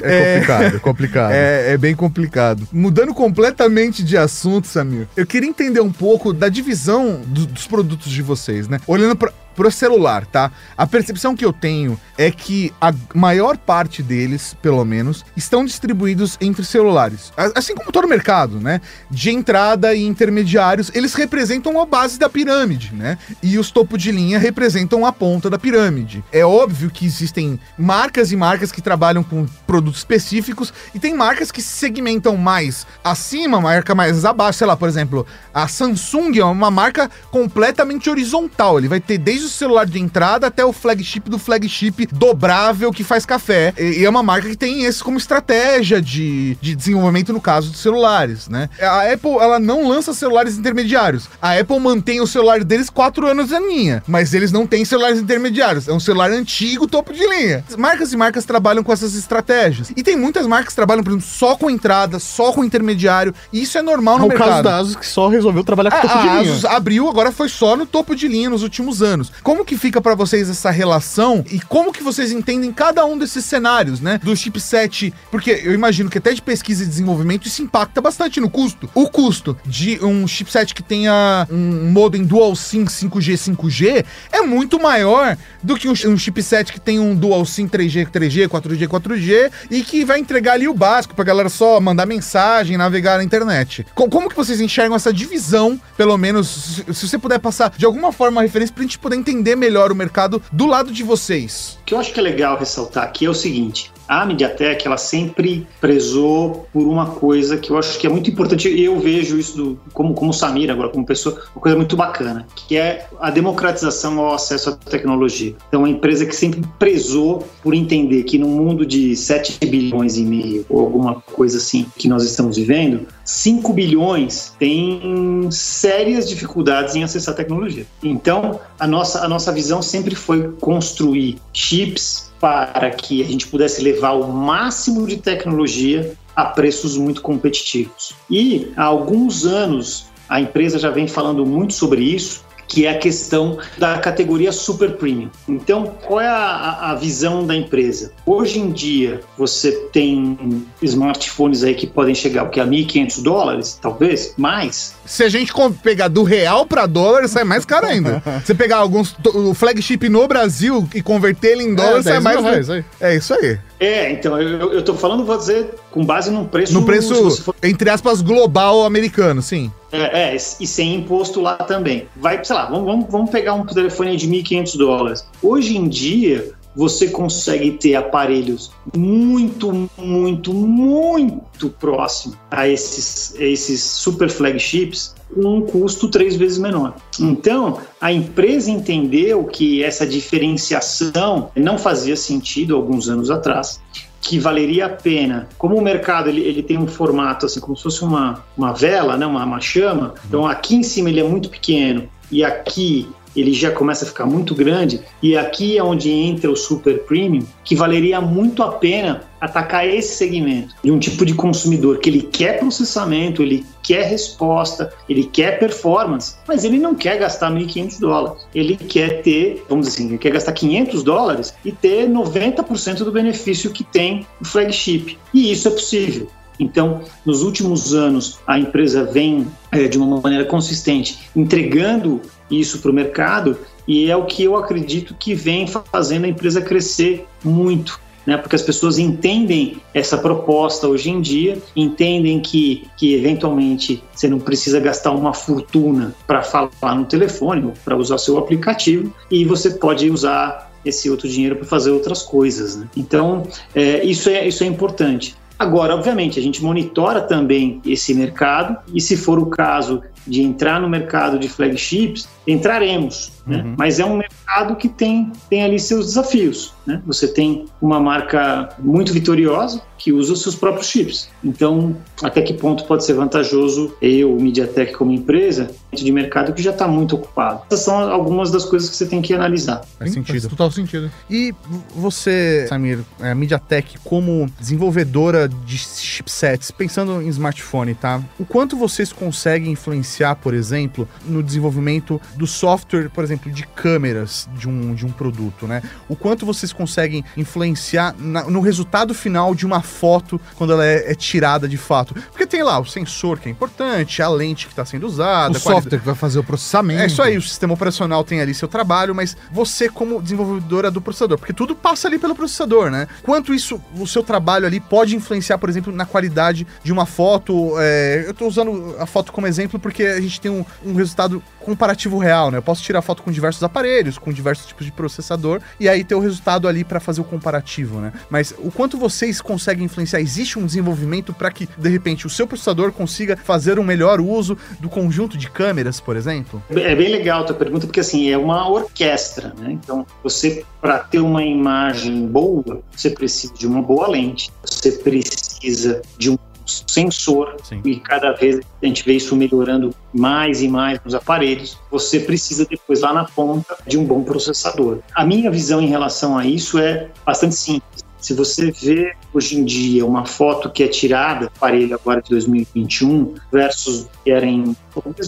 [0.04, 1.32] É complicado, é complicado.
[1.32, 2.68] É, é bem complicado.
[2.72, 8.12] Mudando completamente de assunto, Samir, eu queria entender um pouco da divisão do- dos produtos
[8.12, 8.80] de vocês, né?
[8.88, 10.52] Olhando para pro celular, tá?
[10.78, 16.38] A percepção que eu tenho é que a maior parte deles, pelo menos, estão distribuídos
[16.40, 17.34] entre celulares.
[17.56, 18.80] Assim como todo mercado, né?
[19.10, 23.18] De entrada e intermediários, eles representam a base da pirâmide, né?
[23.42, 26.24] E os topo de linha representam a ponta da pirâmide.
[26.32, 31.52] É óbvio que existem marcas e marcas que trabalham com produtos específicos e tem marcas
[31.52, 36.46] que se segmentam mais acima, marca mais abaixo, sei lá, por exemplo, a Samsung é
[36.46, 38.78] uma marca completamente horizontal.
[38.78, 43.04] Ele vai ter desde o celular de entrada até o flagship do flagship dobrável que
[43.04, 43.74] faz café.
[43.78, 47.72] E, e é uma marca que tem esse como estratégia de, de desenvolvimento no caso
[47.72, 48.70] dos celulares, né?
[48.82, 51.30] A Apple, ela não lança celulares intermediários.
[51.42, 55.20] A Apple mantém o celular deles quatro anos a linha, mas eles não têm celulares
[55.20, 55.88] intermediários.
[55.88, 57.64] É um celular antigo, topo de linha.
[57.78, 59.92] Marcas e marcas trabalham com essas estratégias.
[59.96, 63.34] E tem muitas marcas que trabalham, por exemplo, só com entrada, só com intermediário.
[63.52, 64.50] E isso é normal no o mercado.
[64.50, 66.52] caso da Asus que só resolveu trabalhar com A, topo de a linha.
[66.54, 69.32] Asus abriu, agora foi só no topo de linha nos últimos anos.
[69.44, 73.46] Como que fica para vocês essa relação e como que vocês entendem cada um desses
[73.46, 74.20] cenários, né?
[74.24, 78.50] Do chipset, porque eu imagino que até de pesquisa e desenvolvimento isso impacta bastante no
[78.50, 78.90] custo.
[78.94, 84.80] O custo de um chipset que tenha um modem dual SIM 5G 5G é muito
[84.80, 89.82] maior do que um, chipset que tem um dual SIM 3G 3G, 4G 4G e
[89.82, 93.86] que vai entregar ali o básico pra galera só mandar mensagem, navegar na internet.
[93.94, 98.12] Com, como que vocês enxergam essa divisão, pelo menos, se, você puder passar de alguma
[98.12, 101.78] forma uma referência pra gente poder entender melhor o mercado do lado de vocês?
[101.82, 104.98] O que eu acho que é legal ressaltar aqui é o seguinte: a MediaTek ela
[104.98, 108.68] sempre prezou por uma coisa que eu acho que é muito importante.
[108.80, 112.78] Eu vejo isso do, como como Samir agora como pessoa, uma coisa muito bacana, que
[112.78, 115.56] é a democratização ao acesso à tecnologia.
[115.68, 120.24] Então, uma empresa que sempre prezou por entender que no mundo de 7 bilhões e
[120.24, 127.04] meio ou alguma coisa assim que nós estamos vivendo, 5 bilhões tem sérias dificuldades em
[127.04, 127.86] acessar a tecnologia.
[128.02, 133.82] Então, a nossa a nossa visão sempre foi construir chips para que a gente pudesse
[133.82, 138.14] levar o máximo de tecnologia a preços muito competitivos.
[138.30, 142.98] E há alguns anos a empresa já vem falando muito sobre isso que é a
[142.98, 145.30] questão da categoria super premium.
[145.48, 148.12] Então, qual é a, a, visão da empresa?
[148.26, 153.80] Hoje em dia, você tem smartphones aí que podem chegar o que a 1.500 dólares,
[153.82, 154.96] talvez mais.
[155.06, 158.22] Se a gente pegar do real para dólar, sai mais caro ainda.
[158.44, 162.42] você pegar alguns o flagship no Brasil e converter ele em dólar, é, sai mais.
[162.42, 162.86] Reais, aí.
[163.00, 163.58] É isso aí.
[163.80, 166.74] É, então, eu, eu tô falando, vou dizer, com base num preço.
[166.74, 167.56] No preço, for...
[167.62, 169.72] entre aspas, global americano, sim.
[169.92, 172.08] É, é, e sem imposto lá também.
[172.16, 175.26] Vai, sei lá, vamos, vamos, pegar um telefone de 1.500 dólares.
[175.42, 184.30] Hoje em dia, você consegue ter aparelhos muito, muito, muito próximo a esses, esses super
[184.30, 186.96] flagships com um custo três vezes menor.
[187.20, 193.80] Então, a empresa entendeu que essa diferenciação não fazia sentido alguns anos atrás
[194.28, 195.48] que valeria a pena.
[195.58, 199.16] Como o mercado ele, ele tem um formato assim, como se fosse uma, uma vela,
[199.16, 203.54] né, uma, uma chama, então aqui em cima ele é muito pequeno e aqui ele
[203.54, 207.76] já começa a ficar muito grande e aqui é onde entra o super premium, que
[207.76, 212.60] valeria muito a pena atacar esse segmento de um tipo de consumidor que ele quer
[212.60, 218.48] processamento, ele quer resposta, ele quer performance, mas ele não quer gastar 1.500 dólares.
[218.54, 223.12] Ele quer ter, vamos dizer assim, ele quer gastar 500 dólares e ter 90% do
[223.12, 225.18] benefício que tem o flagship.
[225.34, 226.28] E isso é possível.
[226.60, 232.92] Então, nos últimos anos, a empresa vem é, de uma maneira consistente entregando isso para
[232.92, 238.00] o mercado e é o que eu acredito que vem fazendo a empresa crescer muito.
[238.26, 244.28] Né, porque as pessoas entendem essa proposta hoje em dia, entendem que, que eventualmente você
[244.28, 249.70] não precisa gastar uma fortuna para falar no telefone para usar seu aplicativo e você
[249.70, 252.76] pode usar esse outro dinheiro para fazer outras coisas.
[252.76, 252.90] Né?
[252.98, 255.34] Então, é, isso, é, isso é importante.
[255.60, 260.80] Agora, obviamente, a gente monitora também esse mercado e, se for o caso de entrar
[260.80, 263.32] no mercado de flagships, entraremos.
[263.46, 263.58] Né?
[263.58, 263.76] Uhum.
[263.78, 266.74] Mas é um mercado que tem, tem ali seus desafios.
[266.86, 267.02] Né?
[267.06, 271.30] Você tem uma marca muito vitoriosa que usa os seus próprios chips.
[271.44, 276.62] Então, até que ponto pode ser vantajoso eu, o MediaTek, como empresa, de mercado que
[276.62, 277.64] já está muito ocupado?
[277.70, 279.84] Essas são algumas das coisas que você tem que analisar.
[279.98, 280.42] Faz sentido.
[280.42, 281.12] Faz total sentido.
[281.30, 281.54] E
[281.96, 288.22] você, Samir, a MediaTek, como desenvolvedora de chipsets, pensando em smartphone, tá?
[288.40, 294.48] O quanto vocês conseguem influenciar, por exemplo, no desenvolvimento do software, por exemplo, de câmeras
[294.56, 295.82] de um, de um produto, né?
[296.08, 301.12] O quanto vocês conseguem influenciar na, no resultado final de uma foto quando ela é,
[301.12, 302.14] é, tirada de fato?
[302.14, 305.60] Porque tem lá o sensor que é importante, a lente que está sendo usada, o
[305.60, 307.02] software que vai fazer o processamento.
[307.02, 311.02] É isso aí, o sistema operacional tem ali seu trabalho, mas você como desenvolvedora do
[311.02, 313.08] processador, porque tudo passa ali pelo processador, né?
[313.24, 317.74] Quanto isso, o seu trabalho ali pode influenciar, por exemplo, na qualidade de uma foto?
[317.80, 321.42] É, eu estou usando a foto como exemplo porque a gente tem um, um resultado
[321.68, 322.60] comparativo real, né?
[322.60, 326.16] Eu posso tirar foto com diversos aparelhos, com diversos tipos de processador, e aí ter
[326.16, 328.14] o resultado ali para fazer o comparativo, né?
[328.30, 330.22] Mas o quanto vocês conseguem influenciar?
[330.22, 334.58] Existe um desenvolvimento para que, de repente, o seu processador consiga fazer um melhor uso
[334.80, 336.64] do conjunto de câmeras, por exemplo?
[336.70, 339.74] É bem legal a tua pergunta, porque assim, é uma orquestra, né?
[339.74, 346.02] Então, você, para ter uma imagem boa, você precisa de uma boa lente, você precisa
[346.18, 347.82] de um sensor Sim.
[347.86, 351.78] e cada vez a gente vê isso melhorando mais e mais nos aparelhos.
[351.92, 355.00] Você precisa depois lá na ponta de um bom processador.
[355.14, 358.06] A minha visão em relação a isso é bastante simples.
[358.20, 363.36] Se você vê hoje em dia uma foto que é tirada, aparelho agora de 2021
[363.52, 364.76] versus que era em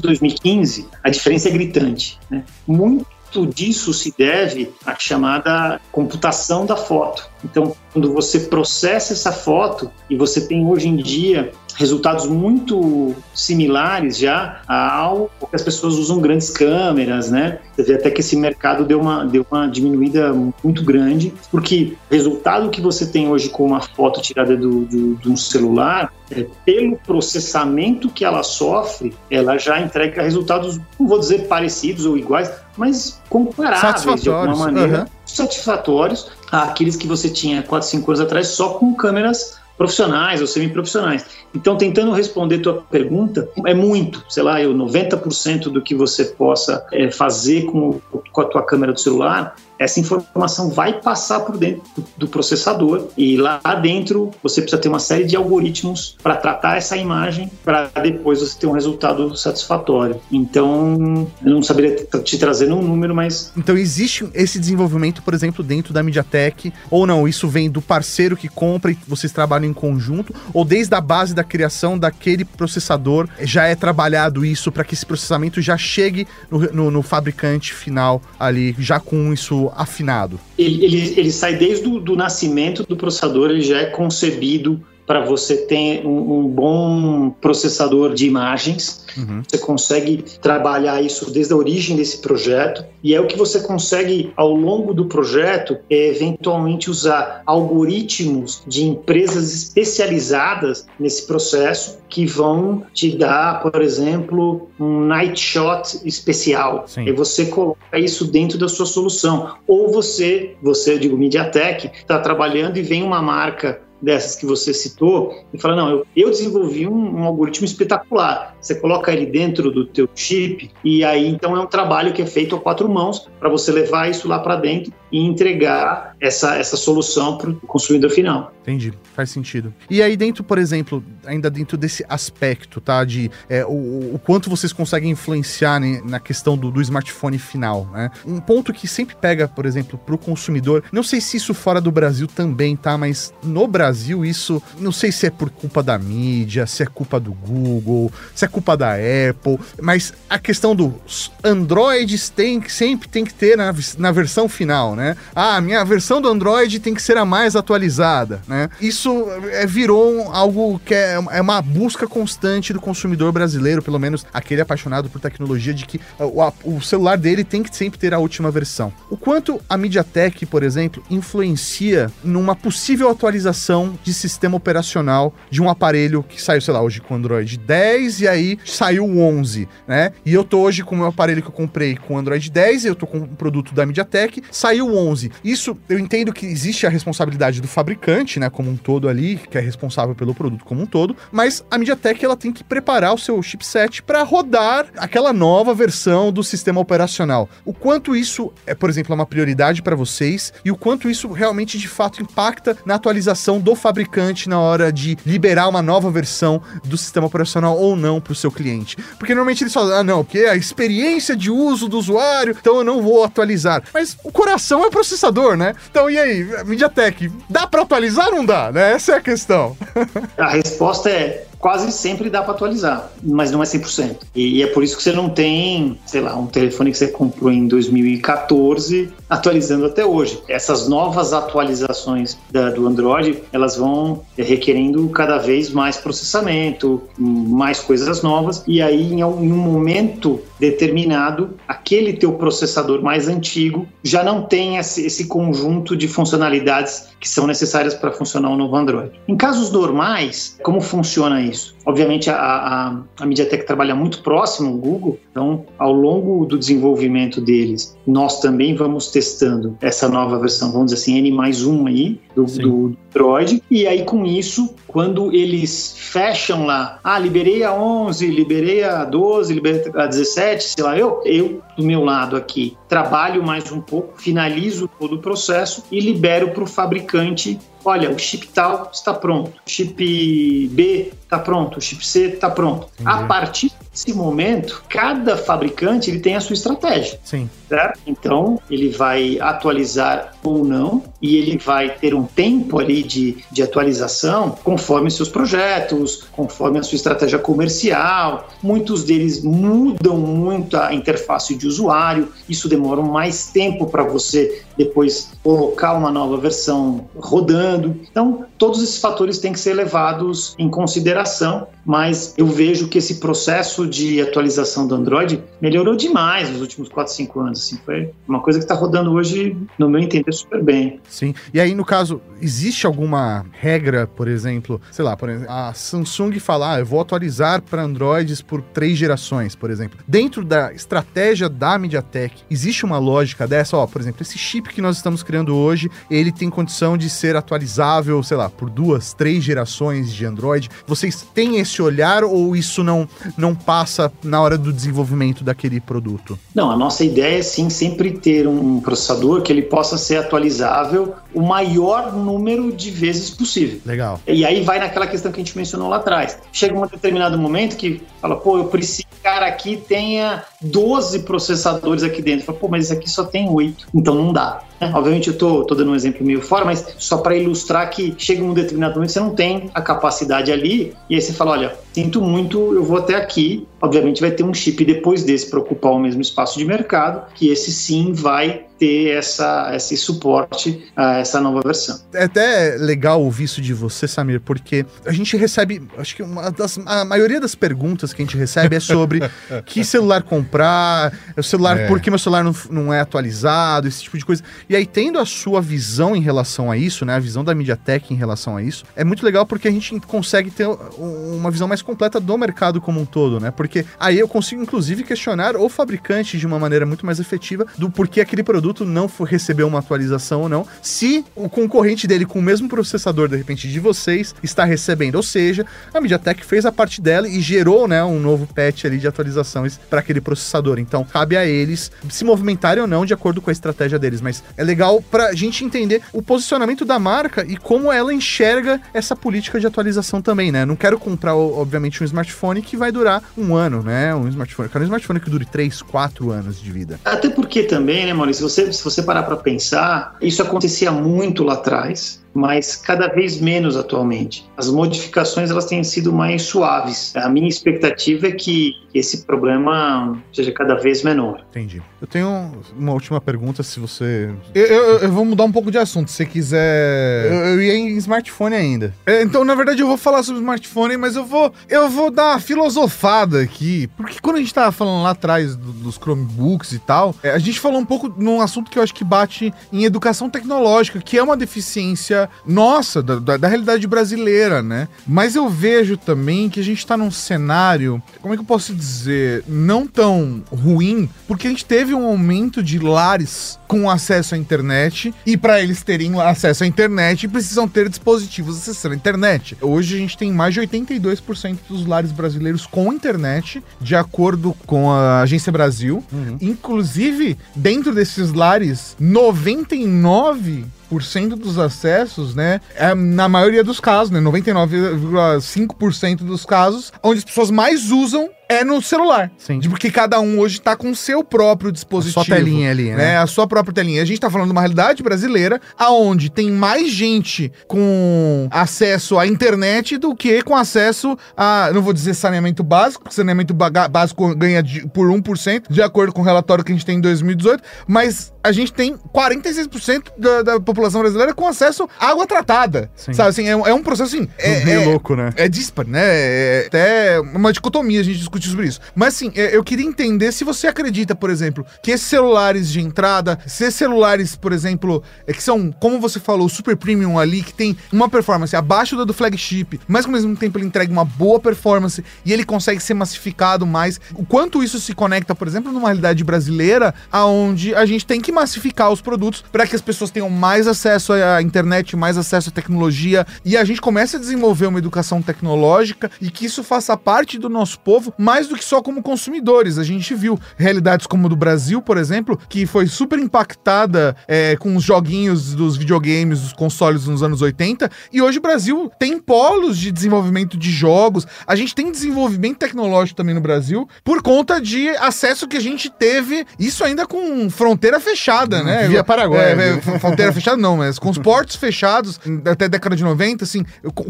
[0.01, 2.19] 2015, a diferença é gritante.
[2.29, 2.43] Né?
[2.67, 7.29] Muito muito disso se deve à chamada computação da foto.
[7.43, 14.17] Então, quando você processa essa foto e você tem hoje em dia resultados muito similares
[14.17, 17.59] já ao que as pessoas usam grandes câmeras, né?
[17.73, 22.13] Você vê até que esse mercado deu uma, deu uma diminuída muito grande, porque o
[22.13, 26.45] resultado que você tem hoje com uma foto tirada do, do, de um celular, é,
[26.65, 32.51] pelo processamento que ela sofre, ela já entrega resultados, não vou dizer parecidos ou iguais,
[32.75, 35.05] mas comparáveis de alguma maneira, uhum.
[35.25, 41.25] satisfatórios àqueles que você tinha 4, 5 anos atrás só com câmeras profissionais ou semiprofissionais.
[41.55, 46.85] Então, tentando responder tua pergunta, é muito, sei lá, eu 90% do que você possa
[46.91, 48.01] é, fazer com,
[48.33, 51.81] com a tua câmera do celular essa informação vai passar por dentro
[52.17, 56.97] do processador e lá dentro você precisa ter uma série de algoritmos para tratar essa
[56.97, 60.19] imagem para depois você ter um resultado satisfatório.
[60.29, 63.53] Então, eu não saberia te trazer um número, mas.
[63.55, 67.27] Então, existe esse desenvolvimento, por exemplo, dentro da MediaTek, ou não?
[67.27, 71.33] Isso vem do parceiro que compra e vocês trabalham em conjunto, ou desde a base
[71.33, 76.59] da criação daquele processador já é trabalhado isso para que esse processamento já chegue no,
[76.59, 80.39] no, no fabricante final ali, já com isso afinado?
[80.57, 85.21] Ele, ele, ele sai desde o do nascimento do processador, ele já é concebido para
[85.21, 89.07] você ter um, um, bom processador de imagens.
[89.17, 89.41] Uhum.
[89.41, 94.31] Você consegue trabalhar isso desde a origem desse projeto e é o que você consegue
[94.35, 102.83] ao longo do projeto é, eventualmente usar algoritmos de empresas especializadas nesse processo que vão
[102.93, 106.83] te dar, por exemplo, um night shot especial.
[106.85, 107.07] Sim.
[107.07, 109.55] E você coloca isso dentro da sua solução.
[109.67, 114.73] Ou você, você, eu digo, MediaTek, está trabalhando e vem uma marca dessas que você
[114.73, 118.55] citou e fala, não, eu, eu desenvolvi um, um, algoritmo espetacular.
[118.61, 122.25] Você coloca ele dentro do teu chip e aí então é um trabalho que é
[122.25, 126.77] feito a quatro mãos para você levar isso lá para dentro e entregar essa, essa
[126.77, 128.53] solução para o consumidor final.
[128.61, 129.73] Entendi, faz sentido.
[129.89, 134.49] E aí dentro, por exemplo, ainda dentro desse aspecto, tá, de é, o, o, quanto
[134.49, 138.11] vocês conseguem influenciar né, na questão do, do, smartphone final, né?
[138.25, 141.81] Um ponto que sempre pega, por exemplo, para o consumidor, não sei se isso fora
[141.81, 145.97] do Brasil também, tá, mas no Brasil isso, não sei se é por culpa da
[145.97, 151.31] mídia, se é culpa do Google, se é culpa da Apple, mas a questão dos
[151.43, 155.15] Androids tem sempre tem que ter na, na versão final, né?
[155.35, 158.69] Ah, a minha versão do Android tem que ser a mais atualizada, né?
[158.81, 164.25] Isso é, virou algo que é, é uma busca constante do consumidor brasileiro, pelo menos
[164.33, 168.13] aquele apaixonado por tecnologia, de que o, a, o celular dele tem que sempre ter
[168.13, 168.91] a última versão.
[169.09, 175.69] O quanto a MediaTek, por exemplo, influencia numa possível atualização de sistema operacional de um
[175.69, 180.11] aparelho que saiu, sei lá, hoje com Android 10 e aí saiu o 11, né?
[180.25, 182.95] E eu tô hoje com o meu aparelho que eu comprei com Android 10, eu
[182.95, 185.31] tô com um produto da MediaTek, saiu 11.
[185.43, 189.57] Isso eu entendo que existe a responsabilidade do fabricante, né, como um todo ali, que
[189.57, 193.17] é responsável pelo produto como um todo, mas a MediaTek ela tem que preparar o
[193.17, 197.49] seu chipset para rodar aquela nova versão do sistema operacional.
[197.65, 201.77] O quanto isso é, por exemplo, uma prioridade para vocês e o quanto isso realmente
[201.77, 206.97] de fato impacta na atualização do fabricante na hora de liberar uma nova versão do
[206.97, 208.95] sistema operacional ou não para o seu cliente.
[209.17, 212.83] Porque normalmente eles falam, ah, não, porque a experiência de uso do usuário, então eu
[212.83, 213.81] não vou atualizar.
[213.91, 215.73] Mas o coração é processador, né?
[215.89, 218.93] Então, e aí, MediaTek, dá para atualizar ou não dá, né?
[218.93, 219.75] Essa é a questão.
[220.37, 224.17] A resposta é quase sempre dá para atualizar, mas não é 100%.
[224.33, 227.51] E é por isso que você não tem, sei lá, um telefone que você comprou
[227.51, 230.41] em 2014 atualizando até hoje.
[230.47, 238.23] Essas novas atualizações da, do Android, elas vão requerendo cada vez mais processamento, mais coisas
[238.23, 244.77] novas, e aí em um momento determinado, aquele teu processador mais antigo já não tem
[244.77, 249.11] esse, esse conjunto de funcionalidades que são necessárias para funcionar o um novo Android.
[249.27, 251.48] Em casos normais, como funciona isso?
[251.85, 257.41] Obviamente, a, a, a MediaTek trabalha muito próximo ao Google, então, ao longo do desenvolvimento
[257.41, 262.19] deles, nós também vamos testando essa nova versão, vamos dizer assim, N mais um aí,
[262.35, 268.27] do, do Android, e aí com isso, quando eles fecham lá, ah, liberei a 11,
[268.27, 273.43] liberei a 12, liberei a 17, sei lá, eu, eu do meu lado aqui, trabalho
[273.43, 277.59] mais um pouco, finalizo todo o processo e libero para o fabricante
[277.89, 282.49] olha, o chip tal está pronto, o chip B está pronto, o chip C está
[282.49, 282.87] pronto.
[282.99, 283.09] Entendi.
[283.09, 287.19] A partir desse momento, cada fabricante ele tem a sua estratégia.
[287.23, 287.49] Sim.
[287.67, 287.99] Certo?
[288.07, 293.61] Então, ele vai atualizar ou não, e ele vai ter um tempo ali de, de
[293.61, 298.47] atualização conforme seus projetos, conforme a sua estratégia comercial.
[298.63, 305.31] Muitos deles mudam muito a interface de usuário, isso demora mais tempo para você depois
[305.43, 307.99] colocar uma nova versão rodando.
[308.09, 313.15] Então, todos esses fatores têm que ser levados em consideração, mas eu vejo que esse
[313.15, 317.59] processo de atualização do Android melhorou demais nos últimos 4, 5 anos.
[317.59, 320.99] Assim, foi uma coisa que está rodando hoje, no meu entender, super bem.
[321.07, 321.33] Sim.
[321.53, 326.39] E aí, no caso, existe alguma regra, por exemplo, sei lá, por exemplo, a Samsung
[326.39, 329.99] falar, ah, eu vou atualizar para Androids por três gerações, por exemplo.
[330.07, 333.77] Dentro da estratégia da MediaTek, existe uma lógica dessa?
[333.77, 337.35] Ó, por exemplo, esse chip que nós estamos criando hoje, ele tem condição de ser
[337.35, 340.69] atualizável, sei lá, por duas, três gerações de Android.
[340.85, 343.07] Vocês têm esse olhar ou isso não,
[343.37, 346.37] não passa na hora do desenvolvimento daquele produto?
[346.53, 351.15] Não, a nossa ideia é sim sempre ter um processador que ele possa ser atualizável
[351.33, 353.79] o maior número de vezes possível.
[353.85, 354.19] Legal.
[354.27, 356.37] E aí vai naquela questão que a gente mencionou lá atrás.
[356.51, 362.03] Chega um determinado momento que fala, pô, eu preciso que cara aqui tenha 12 processadores
[362.03, 362.45] aqui dentro.
[362.45, 364.61] Fala, pô, mas esse aqui só tem 8, então não dá.
[364.79, 368.15] É, obviamente eu tô, tô dando um exemplo meio fora, mas só para ilustrar que
[368.17, 371.75] chega um determinado momento você não tem a capacidade ali, e aí você fala, olha,
[371.93, 373.67] sinto muito, eu vou até aqui.
[373.81, 377.49] Obviamente vai ter um chip depois desse para ocupar o mesmo espaço de mercado, que
[377.49, 381.99] esse sim vai ter essa, esse suporte a essa nova versão.
[382.13, 386.49] É até legal ouvir isso de você, Samir, porque a gente recebe, acho que uma
[386.49, 389.19] das, a maioria das perguntas que a gente recebe é sobre
[389.65, 391.87] que celular comprar, o celular, é.
[391.87, 394.43] por que meu celular não, não é atualizado, esse tipo de coisa.
[394.69, 398.13] E aí, tendo a sua visão em relação a isso, né, a visão da MediaTek
[398.13, 401.81] em relação a isso, é muito legal porque a gente consegue ter uma visão mais
[401.81, 403.49] completa do mercado como um todo, né?
[403.49, 407.89] Porque aí eu consigo, inclusive, questionar o fabricante de uma maneira muito mais efetiva do
[407.89, 412.37] porquê aquele produto não for receber uma atualização ou não, se o concorrente dele com
[412.37, 415.15] o mesmo processador, de repente, de vocês, está recebendo.
[415.15, 418.99] Ou seja, a MediaTek fez a parte dela e gerou né, um novo patch ali
[418.99, 420.77] de atualizações para aquele processador.
[420.77, 424.21] Então, cabe a eles se movimentarem ou não de acordo com a estratégia deles.
[424.21, 428.79] Mas é legal para a gente entender o posicionamento da marca e como ela enxerga
[428.93, 430.65] essa política de atualização também, né?
[430.65, 434.13] Não quero comprar, obviamente, um smartphone que vai durar um ano, né?
[434.13, 434.67] Um smartphone.
[434.67, 436.99] Eu quero um smartphone que dure 3, 4 anos de vida.
[437.03, 441.43] Até porque também, né, Maurício, você você, se você parar para pensar, isso acontecia muito
[441.43, 444.49] lá atrás mas cada vez menos atualmente.
[444.57, 447.15] As modificações elas têm sido mais suaves.
[447.15, 451.45] A minha expectativa é que esse problema seja cada vez menor.
[451.49, 451.81] Entendi.
[452.01, 454.29] Eu tenho uma última pergunta, se você...
[454.53, 457.31] Eu, eu, eu vou mudar um pouco de assunto, se você quiser...
[457.31, 458.93] Eu, eu ia em smartphone ainda.
[459.05, 462.31] É, então, na verdade, eu vou falar sobre smartphone, mas eu vou, eu vou dar
[462.31, 466.79] uma filosofada aqui, porque quando a gente tava falando lá atrás do, dos Chromebooks e
[466.79, 469.83] tal, é, a gente falou um pouco num assunto que eu acho que bate em
[469.83, 474.87] educação tecnológica, que é uma deficiência nossa, da, da, da, realidade brasileira, né?
[475.07, 478.73] Mas eu vejo também que a gente tá num cenário, como é que eu posso
[478.73, 484.37] dizer, não tão ruim, porque a gente teve um aumento de lares com acesso à
[484.37, 489.55] internet e para eles terem acesso à internet precisam ter dispositivos acessando a internet.
[489.61, 494.91] Hoje a gente tem mais de 82% dos lares brasileiros com internet, de acordo com
[494.91, 496.03] a Agência Brasil.
[496.11, 496.37] Uhum.
[496.41, 500.65] Inclusive, dentro desses lares, 99
[501.03, 502.59] cento dos acessos, né?
[502.75, 504.19] É, na maioria dos casos, né?
[504.19, 509.31] 99,5% dos casos, onde as pessoas mais usam é no celular.
[509.37, 509.61] Sim.
[509.61, 512.19] Porque cada um hoje tá com o seu próprio dispositivo.
[512.19, 512.95] A sua telinha ali, né?
[512.95, 513.17] né?
[513.17, 514.01] A sua própria telinha.
[514.01, 519.27] A gente tá falando de uma realidade brasileira aonde tem mais gente com acesso à
[519.27, 524.63] internet do que com acesso a, não vou dizer saneamento básico, porque saneamento básico ganha
[524.63, 528.33] de, por 1%, de acordo com o relatório que a gente tem em 2018, mas
[528.43, 532.89] a gente tem 46% da, da população brasileira com acesso à água tratada.
[532.95, 533.13] Sim.
[533.13, 534.27] Sabe assim, é, é um processo assim.
[534.37, 535.31] É, é, louco, né?
[535.35, 536.01] É dispar, né?
[536.01, 538.79] É até uma dicotomia a gente discute sobre isso.
[538.95, 543.37] Mas assim, eu queria entender se você acredita, por exemplo, que esses celulares de entrada,
[543.45, 547.53] se esses celulares, por exemplo, é que são, como você falou, super premium ali, que
[547.53, 551.39] tem uma performance abaixo da do flagship, mas ao mesmo tempo ele entrega uma boa
[551.39, 553.99] performance e ele consegue ser massificado mais.
[554.13, 558.31] O quanto isso se conecta, por exemplo, numa realidade brasileira, aonde a gente tem que
[558.31, 562.51] massificar os produtos para que as pessoas tenham mais acesso à internet, mais acesso à
[562.51, 567.39] tecnologia e a gente comece a desenvolver uma educação tecnológica e que isso faça parte
[567.39, 569.79] do nosso povo mais do que só como consumidores.
[569.79, 574.55] A gente viu realidades como a do Brasil, por exemplo, que foi super impactada é,
[574.55, 579.19] com os joguinhos dos videogames, dos consoles nos anos 80 e hoje o Brasil tem
[579.19, 581.25] polos de desenvolvimento de jogos.
[581.47, 585.89] A gente tem desenvolvimento tecnológico também no Brasil por conta de acesso que a gente
[585.89, 588.87] teve, isso ainda com fronteira fechada, né?
[588.87, 589.53] Via Paraguai.
[589.53, 593.43] É, é, fronteira fechada não, mas com os portos fechados até a década de 90,
[593.43, 593.65] assim,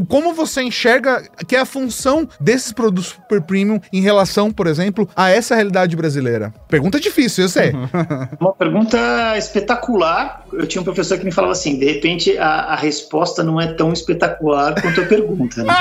[0.09, 5.07] como você enxerga que é a função desses produtos super premium em relação, por exemplo,
[5.15, 6.53] a essa realidade brasileira?
[6.67, 7.71] Pergunta difícil, eu sei.
[8.39, 10.43] Uma pergunta espetacular.
[10.53, 13.73] Eu tinha um professor que me falava assim: de repente a, a resposta não é
[13.73, 15.63] tão espetacular quanto a pergunta.
[15.63, 15.73] Né?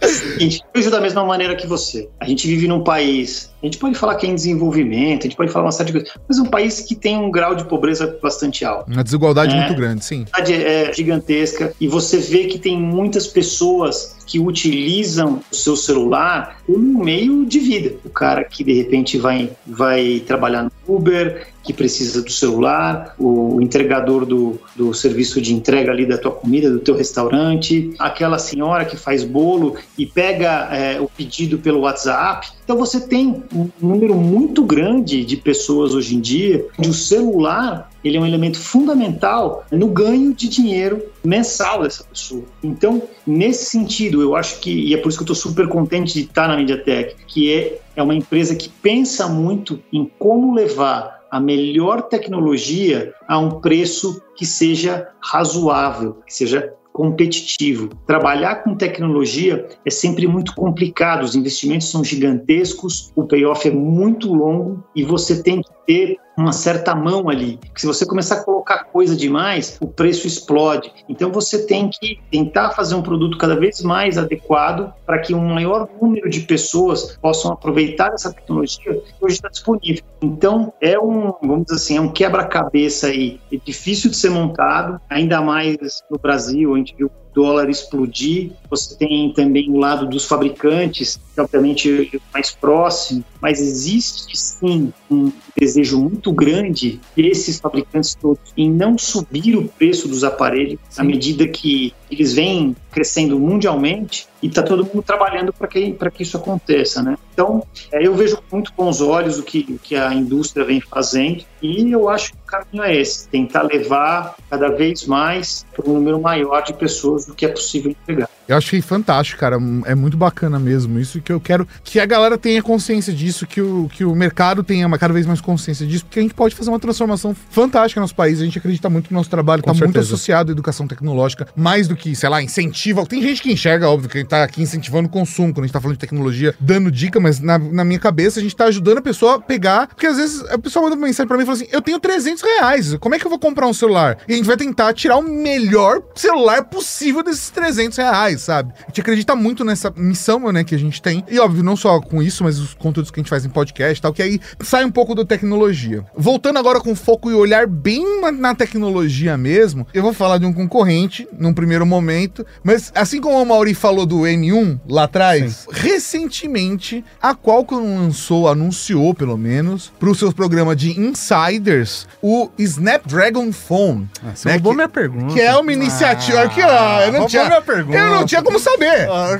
[0.00, 2.08] é seguinte, eu vejo da mesma maneira que você.
[2.20, 5.36] A gente vive num país a gente pode falar que é em desenvolvimento, a gente
[5.36, 7.64] pode falar uma série de coisas, mas é um país que tem um grau de
[7.64, 8.92] pobreza bastante alto.
[8.92, 10.26] Uma desigualdade é, muito grande, sim.
[10.36, 16.78] É gigantesca e você vê que tem muitas pessoas que utilizam o seu celular como
[16.78, 17.94] um meio de vida.
[18.04, 23.60] O cara que de repente vai, vai trabalhar no Uber, que precisa do celular, o
[23.60, 28.84] entregador do, do serviço de entrega ali da tua comida, do teu restaurante, aquela senhora
[28.84, 32.48] que faz bolo e pega é, o pedido pelo WhatsApp.
[32.64, 37.90] Então você tem um número muito grande de pessoas hoje em dia onde o celular
[38.04, 42.42] ele é um elemento fundamental no ganho de dinheiro mensal dessa pessoa.
[42.62, 46.14] Então, nesse sentido, eu acho que, e é por isso que eu estou super contente
[46.14, 51.21] de estar na MediaTek, que é, é uma empresa que pensa muito em como levar
[51.32, 57.88] a melhor tecnologia a um preço que seja razoável, que seja competitivo.
[58.06, 64.30] Trabalhar com tecnologia é sempre muito complicado, os investimentos são gigantescos, o payoff é muito
[64.30, 67.58] longo e você tem que ter uma certa mão ali.
[67.76, 70.92] Se você começar a colocar coisa demais, o preço explode.
[71.08, 75.54] Então você tem que tentar fazer um produto cada vez mais adequado para que um
[75.54, 80.02] maior número de pessoas possam aproveitar essa tecnologia que hoje está disponível.
[80.22, 85.00] Então é um, vamos dizer assim, é um quebra-cabeça aí, é difícil de ser montado,
[85.08, 88.52] ainda mais no Brasil, a gente viu dólar explodir.
[88.70, 94.92] Você tem também o lado dos fabricantes, que obviamente é mais próximo, mas existe sim
[95.10, 101.00] um desejo muito grande desses fabricantes todos em não subir o preço dos aparelhos sim.
[101.00, 106.22] à medida que eles vêm crescendo mundialmente e está todo mundo trabalhando para que, que
[106.22, 107.16] isso aconteça, né?
[107.32, 111.90] Então, é, eu vejo muito bons olhos o que, que a indústria vem fazendo e
[111.90, 116.20] eu acho que o caminho é esse, tentar levar cada vez mais para um número
[116.20, 118.28] maior de pessoas do que é possível entregar.
[118.48, 119.56] Eu achei fantástico, cara.
[119.86, 120.98] É muito bacana mesmo.
[120.98, 124.62] Isso que eu quero que a galera tenha consciência disso, que o, que o mercado
[124.62, 128.04] tenha cada vez mais consciência disso, porque a gente pode fazer uma transformação fantástica no
[128.04, 128.40] nosso país.
[128.40, 131.88] A gente acredita muito que o nosso trabalho está muito associado à educação tecnológica, mais
[131.88, 133.06] do que, sei lá, incentiva.
[133.06, 135.66] Tem gente que enxerga, óbvio, que a gente tá aqui incentivando o consumo, quando a
[135.66, 138.64] gente tá falando de tecnologia, dando dica, mas na, na minha cabeça a gente tá
[138.66, 139.88] ajudando a pessoa a pegar.
[139.88, 141.98] Porque às vezes a pessoa manda uma mensagem pra mim e fala assim: eu tenho
[141.98, 144.18] 300 reais, como é que eu vou comprar um celular?
[144.28, 148.72] E a gente vai tentar tirar o melhor celular possível desses 300 reais, sabe?
[148.82, 151.24] A gente acredita muito nessa missão, né, que a gente tem.
[151.28, 153.98] E óbvio, não só com isso, mas os conteúdos que a gente faz em podcast
[153.98, 156.04] e tal, que aí sai um pouco da tecnologia.
[156.16, 160.52] Voltando agora com foco e olhar bem na tecnologia mesmo, eu vou falar de um
[160.52, 165.66] concorrente num primeiro momento, mas assim como o Mauri falou do N1 lá atrás, Sim.
[165.72, 173.52] recentemente a Qualcomm lançou, anunciou pelo menos, para o seu programa de Insiders, o Snapdragon
[173.52, 174.08] Phone.
[174.24, 175.34] Ah, você né, roubou que, minha pergunta.
[175.34, 176.40] Que é uma iniciativa.
[176.40, 177.98] Ah, aqui, ó, eu não tinha, minha pergunta.
[177.98, 179.08] Eu não tinha como saber.
[179.08, 179.38] Ah,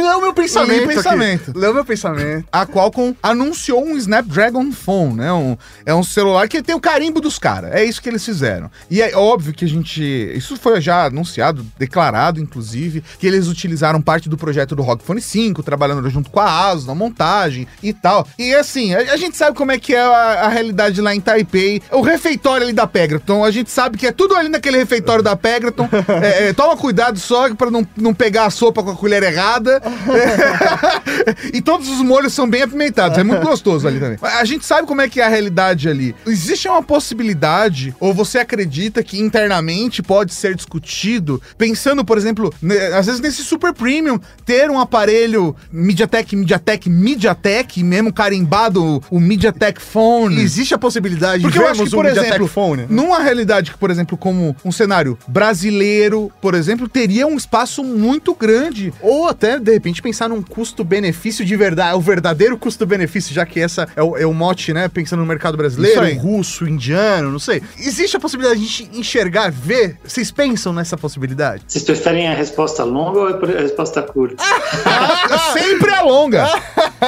[0.00, 0.78] leu, meu pensamento.
[0.78, 1.52] Leu pensamento.
[1.54, 2.46] Leu meu pensamento.
[2.50, 5.32] A Qualcomm anunciou um Snapdragon Phone, né?
[5.32, 7.72] Um, é um celular que tem o carimbo dos caras.
[7.72, 8.70] É isso que eles fizeram.
[8.90, 10.02] E é óbvio que a gente.
[10.02, 15.20] Isso foi já anunciado, declarado, inclusive, que eles utilizaram parte do projeto do ROG Phone
[15.20, 18.26] 5, trabalhando junto com a ASUS na montagem e tal.
[18.38, 21.20] E assim, a, a gente sabe como é que é a, a, realidade lá em
[21.20, 21.82] Taipei.
[21.90, 25.36] O refeitório ali da Pegraton, a gente sabe que é tudo ali naquele refeitório da
[25.36, 25.88] Pegraton.
[26.22, 29.80] é, é, toma cuidado só para não, não pegar a sopa com a colher errada.
[31.52, 33.18] e todos os molhos são bem apimentados.
[33.18, 34.18] É muito gostoso ali também.
[34.22, 36.14] A gente sabe como é que é a realidade ali.
[36.26, 42.52] Existe uma possibilidade, ou você acredita que internamente pode ser discutido, pensando, por exemplo,
[42.96, 49.80] às vezes nesse super premium, ter um aparelho MediaTek, MediaTek, MediaTek, mesmo carimbado, o MediaTek
[49.80, 50.40] Phone.
[50.40, 52.86] Existe a possibilidade Porque de vermos que, por exemplo, Phone.
[52.88, 58.34] Numa realidade que, por exemplo, como um cenário brasileiro, por exemplo, teria um espaço muito
[58.34, 58.92] grande.
[59.00, 63.88] Ou até, de repente, pensar num custo-benefício de verdade, o verdadeiro custo-benefício, já que essa
[63.94, 64.88] é o, é o mote, né?
[64.88, 66.18] Pensando no mercado brasileiro, Isso aí.
[66.18, 67.62] russo, indiano, não sei.
[67.78, 69.96] Existe a possibilidade de a gente enxergar, ver?
[70.04, 71.62] Vocês pensam nessa possibilidade?
[71.68, 74.42] Vocês preferem a resposta longa ou a resposta curta?
[74.84, 76.46] Ah, sempre é longa.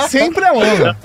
[0.09, 0.97] Sempre é longa.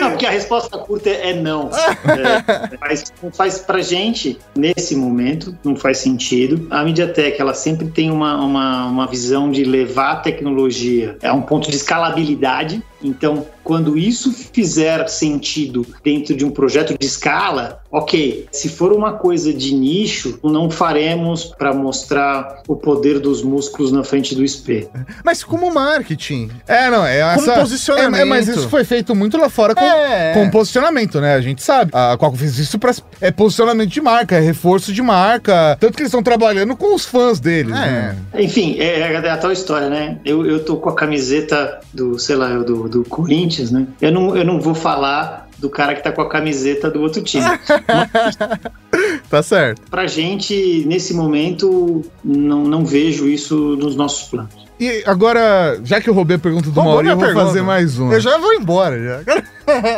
[0.00, 1.70] Não, porque a resposta curta é não.
[1.70, 6.66] É, faz, não faz pra gente, nesse momento, não faz sentido.
[6.70, 11.42] A MediaTek, ela sempre tem uma, uma, uma visão de levar a tecnologia a um
[11.42, 12.82] ponto de escalabilidade.
[13.02, 18.46] Então, quando isso fizer sentido dentro de um projeto de escala, ok.
[18.52, 24.04] Se for uma coisa de nicho, não faremos para mostrar o poder dos músculos na
[24.04, 24.88] frente do espelho.
[25.24, 26.50] Mas como marketing.
[26.66, 27.60] É, não, é Como essa...
[27.60, 28.18] posicionamento.
[28.18, 30.32] É, é, mas isso foi feito muito lá fora com, É.
[30.34, 31.34] com posicionamento, né?
[31.34, 31.90] A gente sabe.
[31.94, 32.92] A Qualcomm fez isso pra...
[33.20, 35.76] É posicionamento de marca, é reforço de marca.
[35.80, 37.78] Tanto que eles estão trabalhando com os fãs deles, É.
[37.78, 38.16] né?
[38.38, 40.18] Enfim, é, é a tal história, né?
[40.24, 43.86] Eu, eu tô com a camiseta do, sei lá, do, do Corinthians, né?
[44.00, 47.22] Eu não, eu não vou falar do cara que tá com a camiseta do outro
[47.22, 47.44] time.
[49.28, 49.82] Tá certo.
[49.90, 54.67] Pra gente, nesse momento, não, não vejo isso nos nossos planos.
[54.80, 57.46] E agora, já que eu roubei a pergunta do Maurinho, eu vou pergunta.
[57.46, 58.14] fazer mais uma.
[58.14, 59.42] Eu já vou embora, já.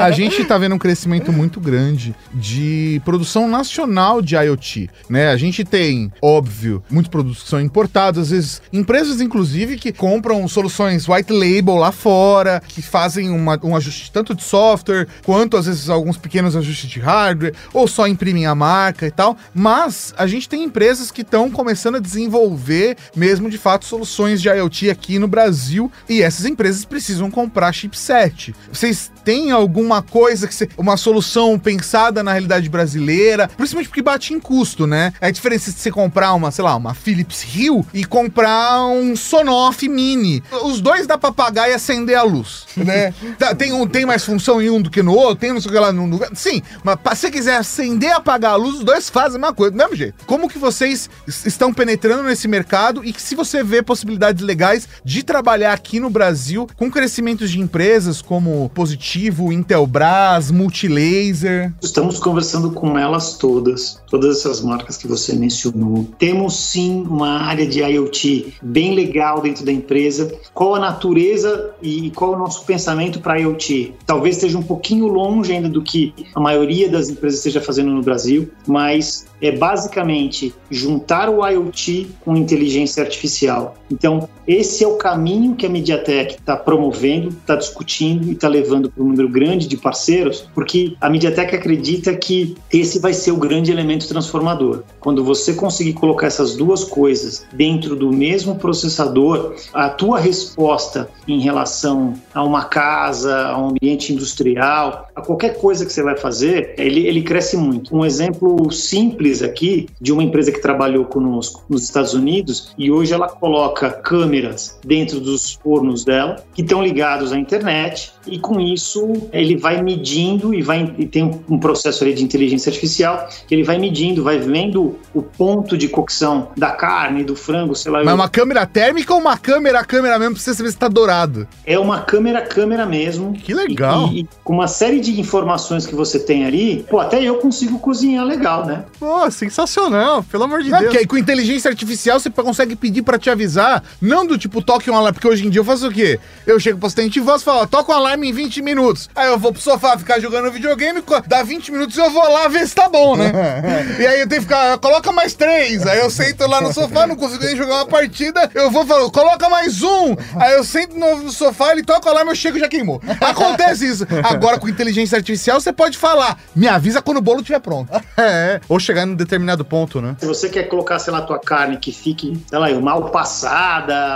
[0.01, 5.28] A gente tá vendo um crescimento muito grande de produção nacional de IoT, né?
[5.31, 10.49] A gente tem, óbvio, muitos produtos que são importados, às vezes empresas, inclusive, que compram
[10.49, 15.66] soluções white label lá fora, que fazem uma- um ajuste tanto de software, quanto às
[15.66, 19.37] vezes alguns pequenos ajustes de hardware, ou só imprimem a marca e tal.
[19.55, 24.49] Mas a gente tem empresas que estão começando a desenvolver mesmo de fato soluções de
[24.49, 28.55] IoT aqui no Brasil, e essas empresas precisam comprar chipset.
[28.73, 34.33] Vocês têm alguma coisa que cê, uma solução pensada na realidade brasileira, principalmente porque bate
[34.35, 35.12] em custo, né?
[35.21, 39.14] É a diferença de você comprar uma, sei lá, uma Philips Hue e comprar um
[39.16, 40.43] Sonoff Mini.
[40.64, 43.12] Os dois dá pra pagar e acender a luz, né?
[43.39, 45.71] Tá, tem, um, tem mais função em um do que no outro, tem não sei
[45.71, 46.31] o que lá no lugar.
[46.35, 49.55] Sim, mas se você quiser acender e apagar a luz, os dois fazem a mesma
[49.55, 50.25] coisa, do mesmo jeito.
[50.27, 54.59] Como que vocês es- estão penetrando nesse mercado e que se você vê possibilidades legais
[55.04, 61.72] de trabalhar aqui no Brasil com crescimentos de empresas como Positivo, Intelbras, Multilaser.
[61.80, 66.06] Estamos conversando com elas todas, todas essas marcas que você mencionou.
[66.18, 70.30] Temos sim uma área de IoT bem legal dentro da empresa.
[70.52, 73.94] Qual a natureza e qual o nosso pensamento para IoT?
[74.04, 78.02] Talvez esteja um pouquinho longe ainda do que a maioria das empresas esteja fazendo no
[78.02, 83.74] Brasil, mas é basicamente juntar o IoT com inteligência artificial.
[83.91, 88.91] Então, esse é o caminho que a MediaTek está promovendo, está discutindo e está levando
[88.91, 93.36] para um número grande de parceiros, porque a MediaTek acredita que esse vai ser o
[93.36, 94.82] grande elemento transformador.
[95.01, 101.41] Quando você conseguir colocar essas duas coisas dentro do mesmo processador, a tua resposta em
[101.41, 106.74] relação a uma casa, a um ambiente industrial, a qualquer coisa que você vai fazer,
[106.78, 107.95] ele, ele cresce muito.
[107.95, 113.12] Um exemplo simples aqui de uma empresa que trabalhou conosco nos Estados Unidos e hoje
[113.12, 119.12] ela coloca câmeras dentro dos fornos dela que estão ligados à internet e com isso
[119.33, 123.62] ele vai medindo e vai e tem um processo ali de inteligência artificial que ele
[123.62, 128.03] vai medindo, vai vendo o ponto de cocção da carne, do frango, sei lá.
[128.03, 131.47] Mas uma câmera térmica ou uma câmera, câmera mesmo, pra você saber se tá dourado?
[131.64, 133.33] É uma câmera, câmera mesmo.
[133.33, 134.09] Que legal.
[134.12, 137.78] E, e com uma série de informações que você tem ali, pô, até eu consigo
[137.78, 138.85] cozinhar legal, né?
[138.99, 140.91] Pô, sensacional, pelo amor de Não, Deus.
[140.91, 143.70] porque aí com inteligência artificial você consegue pedir pra te avisar,
[144.01, 146.18] não do tipo toque um alarme, porque hoje em dia eu faço o quê?
[146.47, 149.09] Eu chego pro assistente de voz e falo, toca um alarme em 20 minutos.
[149.14, 152.49] Aí eu vou pro sofá ficar jogando videogame, dá 20 minutos e eu vou lá
[152.49, 153.33] ver se tá bom, né?
[153.99, 155.87] e aí eu tenho que ficar, coloca mais três.
[155.87, 159.11] Aí eu sento lá no sofá, não consigo nem jogar uma partida, eu vou falar,
[159.11, 160.16] coloca mais um.
[160.37, 163.01] Aí eu sento no, sofá, ele toca o alarme, eu chego e já queimou.
[163.21, 164.07] Acontece isso.
[164.25, 167.91] Agora com inteligência artificial você pode falar, me avisa quando o bolo estiver pronto.
[168.16, 170.16] É, ou chegar num determinado ponto, né?
[170.18, 173.59] Se você quer colocar, sei lá, tua carne que fique, sei lá, mal passada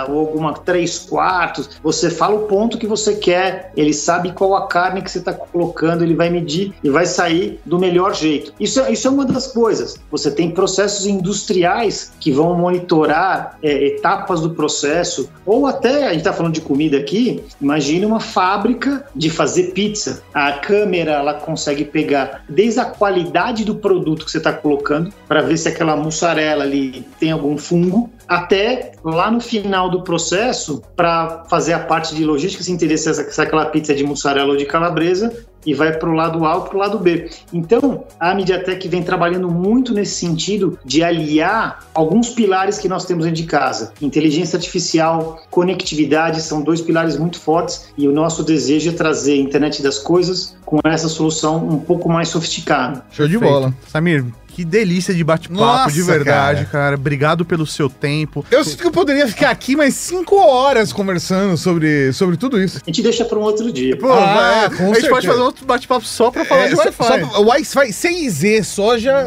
[0.09, 4.67] ou alguma três quartos, você fala o ponto que você quer, ele sabe qual a
[4.67, 8.53] carne que você está colocando, ele vai medir e vai sair do melhor jeito.
[8.59, 9.95] Isso, é- isso é uma das coisas.
[10.11, 16.19] Você tem processos industriais que vão monitorar é, etapas do processo, ou até, a gente
[16.19, 20.23] está falando de comida aqui, imagine uma fábrica de fazer pizza.
[20.33, 25.41] A câmera, ela consegue pegar desde a qualidade do produto que você está colocando, para
[25.41, 31.43] ver se aquela mussarela ali tem algum fungo, até lá no final do processo, para
[31.49, 34.49] fazer a parte de logística, se entender se, essa- se aquela pizza é de mussarela
[34.51, 35.31] ou de calabresa,
[35.65, 37.29] e vai para o lado A ou para o lado B.
[37.53, 43.25] Então, a MediaTek vem trabalhando muito nesse sentido de aliar alguns pilares que nós temos
[43.25, 43.93] dentro de casa.
[44.01, 49.37] Inteligência artificial, conectividade são dois pilares muito fortes e o nosso desejo é trazer a
[49.37, 53.03] internet das coisas com essa solução um pouco mais sofisticada.
[53.11, 53.73] Show de bola.
[53.87, 56.71] Samir, que delícia de bate-papo, de verdade, cara.
[56.71, 56.95] cara.
[56.95, 58.45] Obrigado pelo seu tempo.
[58.49, 62.77] Eu sinto que eu poderia ficar aqui mais cinco horas conversando sobre, sobre tudo isso.
[62.77, 63.97] A gente deixa para um outro dia.
[63.97, 67.23] Pô, ah, vai, a gente pode fazer outro bate-papo só para falar é, de Wi-Fi.
[67.39, 69.25] Wi-Fi 6Z só já.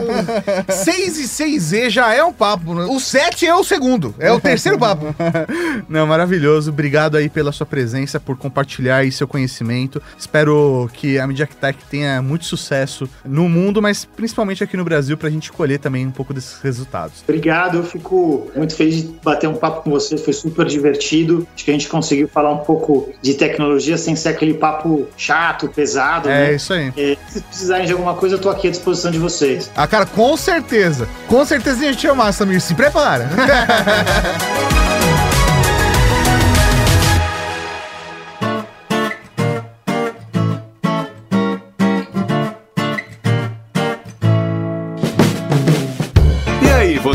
[0.68, 2.74] 6 e 6Z já é um papo.
[2.74, 2.84] Né?
[2.84, 4.14] O 7 é o segundo.
[4.18, 5.14] É o terceiro papo.
[5.88, 6.70] Não, maravilhoso.
[6.70, 10.02] Obrigado aí pela sua presença, por compartilhar aí seu conhecimento.
[10.18, 15.16] Espero que a Media Tech tenha muito sucesso no mundo, mas principalmente aqui no Brasil
[15.16, 17.22] para a gente colher também um pouco desses resultados.
[17.22, 21.46] Obrigado, eu fico muito feliz de bater um papo com você, foi super divertido.
[21.54, 25.68] Acho que a gente conseguiu falar um pouco de tecnologia sem ser aquele papo chato,
[25.68, 26.17] pesado.
[26.26, 26.54] É né?
[26.54, 26.92] isso aí.
[26.96, 29.70] É, se precisarem de alguma coisa, eu tô aqui à disposição de vocês.
[29.76, 31.08] Ah, cara, com certeza.
[31.26, 32.60] Com certeza a gente chamar, Samir.
[32.60, 33.28] Se prepara.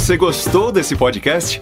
[0.04, 1.62] Você gostou desse podcast?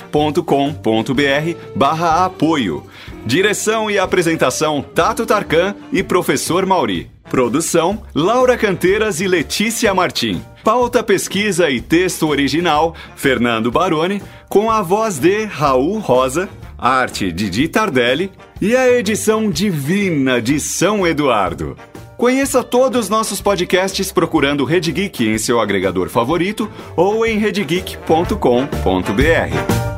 [0.11, 2.83] redgeek.com.br barra apoio.
[3.25, 7.09] Direção e apresentação Tato Tarkan e Professor Mauri.
[7.29, 10.41] Produção Laura Canteiras e Letícia Martim.
[10.63, 17.49] Pauta, pesquisa e texto original Fernando Baroni, com a voz de Raul Rosa, arte de
[17.49, 21.77] Di Tardelli e a edição divina de São Eduardo.
[22.17, 29.90] Conheça todos os nossos podcasts procurando Rede Geek em seu agregador favorito ou em redgeek.com.br.